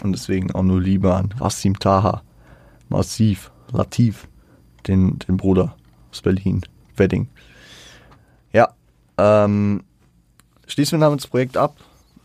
Und 0.03 0.11
deswegen 0.11 0.51
auch 0.53 0.63
nur 0.63 0.81
Liebe 0.81 1.13
an 1.13 1.33
Wassim 1.37 1.77
Taha, 1.77 2.21
Massiv, 2.87 3.51
Latif, 3.71 4.27
den, 4.87 5.19
den 5.19 5.37
Bruder 5.37 5.75
aus 6.11 6.21
Berlin, 6.21 6.61
Wedding. 6.95 7.27
Ja, 8.53 8.69
ähm, 9.17 9.83
schließen 10.67 10.99
wir 10.99 11.05
damit 11.05 11.21
das 11.21 11.27
Projekt 11.27 11.57
ab. 11.57 11.75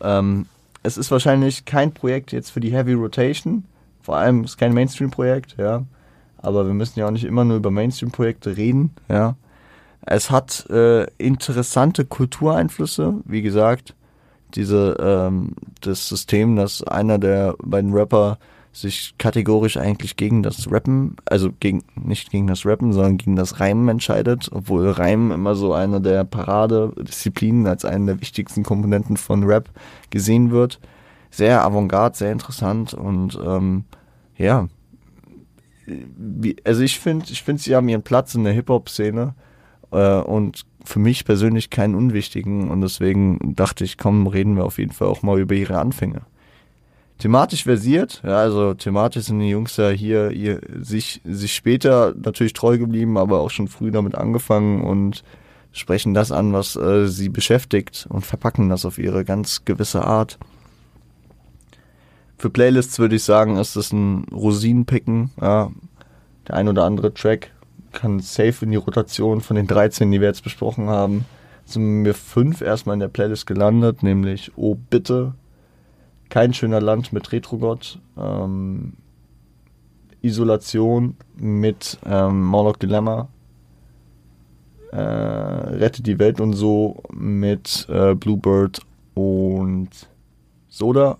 Ähm, 0.01 0.47
es 0.83 0.97
ist 0.97 1.11
wahrscheinlich 1.11 1.65
kein 1.65 1.93
Projekt 1.93 2.31
jetzt 2.31 2.51
für 2.51 2.59
die 2.59 2.71
Heavy 2.71 2.93
Rotation. 2.93 3.65
Vor 4.01 4.17
allem 4.17 4.43
ist 4.43 4.51
es 4.51 4.57
kein 4.57 4.73
Mainstream-Projekt, 4.73 5.55
ja. 5.57 5.83
Aber 6.37 6.67
wir 6.67 6.73
müssen 6.73 6.99
ja 6.99 7.07
auch 7.07 7.11
nicht 7.11 7.23
immer 7.23 7.43
nur 7.43 7.57
über 7.57 7.71
Mainstream-Projekte 7.71 8.55
reden, 8.55 8.93
ja. 9.09 9.35
Es 10.05 10.29
hat 10.29 10.69
äh, 10.69 11.05
interessante 11.17 12.05
Kultureinflüsse, 12.05 13.15
wie 13.25 13.41
gesagt. 13.41 13.95
Diese, 14.53 14.95
ähm, 14.99 15.55
das 15.81 16.07
System, 16.07 16.55
dass 16.55 16.83
einer 16.83 17.17
der 17.17 17.55
beiden 17.63 17.91
Rapper 17.93 18.37
sich 18.75 19.15
kategorisch 19.17 19.77
eigentlich 19.77 20.17
gegen 20.17 20.43
das 20.43 20.69
Rappen, 20.69 21.15
also 21.25 21.49
gegen, 21.61 21.83
nicht 21.95 22.29
gegen 22.29 22.47
das 22.47 22.65
Rappen, 22.65 22.91
sondern 22.91 23.17
gegen 23.17 23.37
das 23.37 23.61
Reimen 23.61 23.87
entscheidet, 23.87 24.49
obwohl 24.51 24.89
Reimen 24.89 25.31
immer 25.31 25.55
so 25.55 25.73
eine 25.73 26.01
der 26.01 26.25
Paradedisziplinen 26.25 27.67
als 27.67 27.85
eine 27.85 28.05
der 28.07 28.21
wichtigsten 28.21 28.63
Komponenten 28.63 29.15
von 29.15 29.43
Rap 29.43 29.69
gesehen 30.09 30.51
wird. 30.51 30.81
Sehr 31.31 31.63
avantgarde, 31.63 32.17
sehr 32.17 32.33
interessant 32.33 32.93
und 32.93 33.39
ähm, 33.45 33.85
ja, 34.37 34.67
wie, 35.87 36.57
also 36.65 36.81
ich 36.81 36.99
finde, 36.99 37.27
ich 37.29 37.43
finde, 37.43 37.61
sie 37.61 37.75
haben 37.75 37.87
ihren 37.87 38.03
Platz 38.03 38.35
in 38.35 38.43
der 38.43 38.53
Hip-Hop-Szene 38.53 39.35
äh, 39.91 40.19
und 40.19 40.65
für 40.83 40.99
mich 40.99 41.23
persönlich 41.23 41.69
keinen 41.69 41.95
unwichtigen 41.95 42.69
und 42.69 42.81
deswegen 42.81 43.55
dachte 43.55 43.85
ich, 43.85 43.97
komm, 43.97 44.27
reden 44.27 44.57
wir 44.57 44.65
auf 44.65 44.79
jeden 44.79 44.91
Fall 44.91 45.07
auch 45.07 45.23
mal 45.23 45.39
über 45.39 45.55
ihre 45.55 45.79
Anfänge 45.79 46.23
thematisch 47.17 47.63
versiert. 47.63 48.21
Ja, 48.23 48.37
also 48.37 48.73
thematisch 48.73 49.25
sind 49.25 49.39
die 49.39 49.49
Jungs 49.49 49.77
ja 49.77 49.89
hier, 49.89 50.29
hier 50.29 50.61
sich, 50.81 51.21
sich 51.23 51.53
später 51.55 52.13
natürlich 52.15 52.53
treu 52.53 52.77
geblieben, 52.77 53.17
aber 53.17 53.39
auch 53.39 53.51
schon 53.51 53.67
früh 53.67 53.91
damit 53.91 54.15
angefangen 54.15 54.81
und 54.81 55.23
sprechen 55.71 56.13
das 56.13 56.31
an, 56.31 56.53
was 56.53 56.75
äh, 56.75 57.07
sie 57.07 57.29
beschäftigt 57.29 58.07
und 58.09 58.25
verpacken 58.25 58.69
das 58.69 58.85
auf 58.85 58.97
ihre 58.97 59.25
ganz 59.25 59.65
gewisse 59.65 60.03
Art. 60.03 60.37
Für 62.37 62.49
Playlists 62.49 62.99
würde 62.99 63.15
ich 63.15 63.23
sagen, 63.23 63.57
ist 63.57 63.75
das 63.75 63.91
ein 63.91 64.25
Rosinenpicken. 64.31 65.31
Ja. 65.41 65.71
Der 66.47 66.55
ein 66.55 66.67
oder 66.67 66.83
andere 66.83 67.13
Track 67.13 67.51
kann 67.91 68.19
safe 68.19 68.65
in 68.65 68.71
die 68.71 68.77
Rotation 68.77 69.41
von 69.41 69.55
den 69.55 69.67
13, 69.67 70.11
die 70.11 70.19
wir 70.19 70.27
jetzt 70.27 70.43
besprochen 70.43 70.89
haben. 70.89 71.25
Sind 71.65 72.03
mir 72.03 72.13
fünf 72.13 72.61
erstmal 72.61 72.95
in 72.95 72.99
der 72.99 73.07
Playlist 73.07 73.47
gelandet, 73.47 74.03
nämlich 74.03 74.51
Oh 74.55 74.75
Bitte, 74.75 75.33
kein 76.35 76.53
schöner 76.53 76.81
Land 76.81 77.13
mit 77.13 77.31
Retrogott. 77.31 77.97
Ähm, 78.17 78.91
Isolation 80.21 81.15
mit 81.37 81.97
ähm, 82.05 82.43
Morlock 82.43 82.77
Dilemma. 82.77 83.29
Äh, 84.91 84.97
Rettet 84.97 86.07
die 86.07 86.19
Welt 86.19 86.41
und 86.41 86.51
so 86.51 87.01
mit 87.13 87.87
äh, 87.87 88.15
Bluebird 88.15 88.81
und 89.13 90.09
Soda 90.67 91.17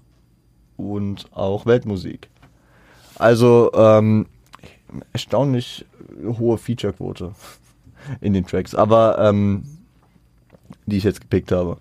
und 0.76 1.32
auch 1.32 1.66
Weltmusik. 1.66 2.30
Also 3.18 3.72
ähm, 3.74 4.26
erstaunlich 5.14 5.86
hohe 6.26 6.58
Featurequote 6.58 7.32
in 8.20 8.34
den 8.34 8.46
Tracks, 8.46 8.76
aber 8.76 9.18
ähm, 9.18 9.64
die 10.86 10.98
ich 10.98 11.06
jetzt 11.06 11.22
gepickt 11.22 11.54
habe. 11.54 11.78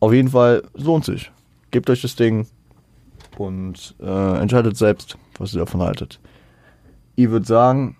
Auf 0.00 0.14
jeden 0.14 0.30
Fall 0.30 0.62
lohnt 0.72 1.04
sich 1.04 1.30
gebt 1.72 1.90
euch 1.90 2.02
das 2.02 2.14
Ding 2.14 2.46
und 3.36 3.96
äh, 4.00 4.40
entscheidet 4.40 4.76
selbst, 4.76 5.18
was 5.38 5.52
ihr 5.52 5.60
davon 5.60 5.82
haltet. 5.82 6.20
Ich 7.16 7.30
würde 7.30 7.46
sagen, 7.46 7.96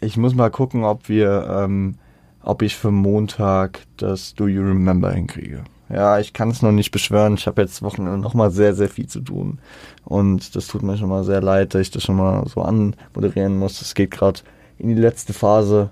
ich 0.00 0.16
muss 0.16 0.34
mal 0.34 0.50
gucken, 0.50 0.84
ob 0.84 1.08
wir, 1.08 1.46
ähm, 1.48 1.96
ob 2.42 2.62
ich 2.62 2.76
für 2.76 2.90
Montag 2.90 3.80
das 3.96 4.34
Do 4.34 4.48
You 4.48 4.62
Remember 4.62 5.12
hinkriege. 5.12 5.62
Ja, 5.88 6.20
ich 6.20 6.32
kann 6.32 6.50
es 6.50 6.62
noch 6.62 6.72
nicht 6.72 6.92
beschwören. 6.92 7.34
Ich 7.34 7.46
habe 7.46 7.62
jetzt 7.62 7.82
Wochenende 7.82 8.18
noch 8.18 8.34
mal 8.34 8.50
sehr, 8.50 8.74
sehr 8.74 8.88
viel 8.88 9.08
zu 9.08 9.20
tun. 9.20 9.58
Und 10.04 10.54
das 10.54 10.68
tut 10.68 10.82
mir 10.82 10.96
schon 10.96 11.08
mal 11.08 11.24
sehr 11.24 11.42
leid, 11.42 11.74
dass 11.74 11.82
ich 11.82 11.90
das 11.90 12.04
schon 12.04 12.16
mal 12.16 12.46
so 12.46 12.62
anmoderieren 12.62 13.58
muss. 13.58 13.80
Es 13.80 13.94
geht 13.94 14.12
gerade 14.12 14.40
in 14.78 14.88
die 14.88 15.00
letzte 15.00 15.32
Phase 15.32 15.90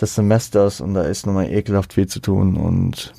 des 0.00 0.14
Semesters 0.14 0.80
und 0.80 0.94
da 0.94 1.02
ist 1.02 1.26
nochmal 1.26 1.50
ekelhaft 1.50 1.92
viel 1.92 2.08
zu 2.08 2.20
tun. 2.20 2.56
Und 2.56 3.14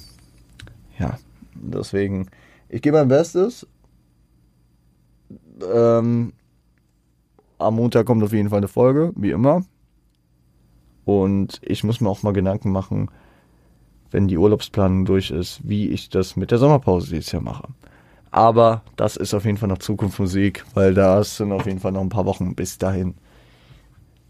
ja, 0.99 1.17
deswegen 1.55 2.27
ich 2.69 2.81
gebe 2.81 2.97
mein 2.97 3.07
Bestes. 3.07 3.67
Ähm, 5.73 6.33
am 7.57 7.75
Montag 7.75 8.05
kommt 8.05 8.23
auf 8.23 8.33
jeden 8.33 8.49
Fall 8.49 8.59
eine 8.59 8.67
Folge, 8.67 9.11
wie 9.15 9.31
immer. 9.31 9.63
Und 11.05 11.59
ich 11.63 11.83
muss 11.83 12.01
mir 12.01 12.09
auch 12.09 12.23
mal 12.23 12.33
Gedanken 12.33 12.71
machen, 12.71 13.09
wenn 14.11 14.27
die 14.27 14.37
Urlaubsplanung 14.37 15.05
durch 15.05 15.31
ist, 15.31 15.67
wie 15.67 15.89
ich 15.89 16.09
das 16.09 16.35
mit 16.35 16.51
der 16.51 16.57
Sommerpause 16.57 17.09
dieses 17.09 17.31
Jahr 17.31 17.41
mache. 17.41 17.67
Aber 18.31 18.83
das 18.97 19.15
ist 19.15 19.33
auf 19.33 19.45
jeden 19.45 19.57
Fall 19.57 19.69
noch 19.69 19.79
Zukunftsmusik, 19.79 20.65
weil 20.73 20.93
da 20.93 21.23
sind 21.23 21.51
auf 21.51 21.65
jeden 21.65 21.79
Fall 21.79 21.93
noch 21.93 22.01
ein 22.01 22.09
paar 22.09 22.25
Wochen 22.25 22.55
bis 22.55 22.77
dahin. 22.77 23.15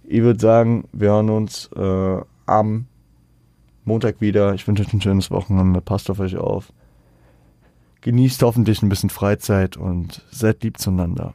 Ich 0.03 0.21
würde 0.21 0.39
sagen, 0.39 0.85
wir 0.93 1.09
hören 1.09 1.29
uns 1.29 1.69
äh, 1.75 2.21
am 2.45 2.85
Montag 3.83 4.21
wieder. 4.21 4.53
Ich 4.53 4.67
wünsche 4.67 4.83
euch 4.83 4.93
ein 4.93 5.01
schönes 5.01 5.31
Wochenende. 5.31 5.81
Passt 5.81 6.09
auf 6.09 6.19
euch 6.19 6.37
auf. 6.37 6.71
Genießt 8.07 8.41
hoffentlich 8.41 8.81
ein 8.81 8.87
bisschen 8.87 9.09
Freizeit 9.09 9.75
und 9.75 10.21
seid 10.31 10.63
lieb 10.63 10.77
zueinander. 10.77 11.33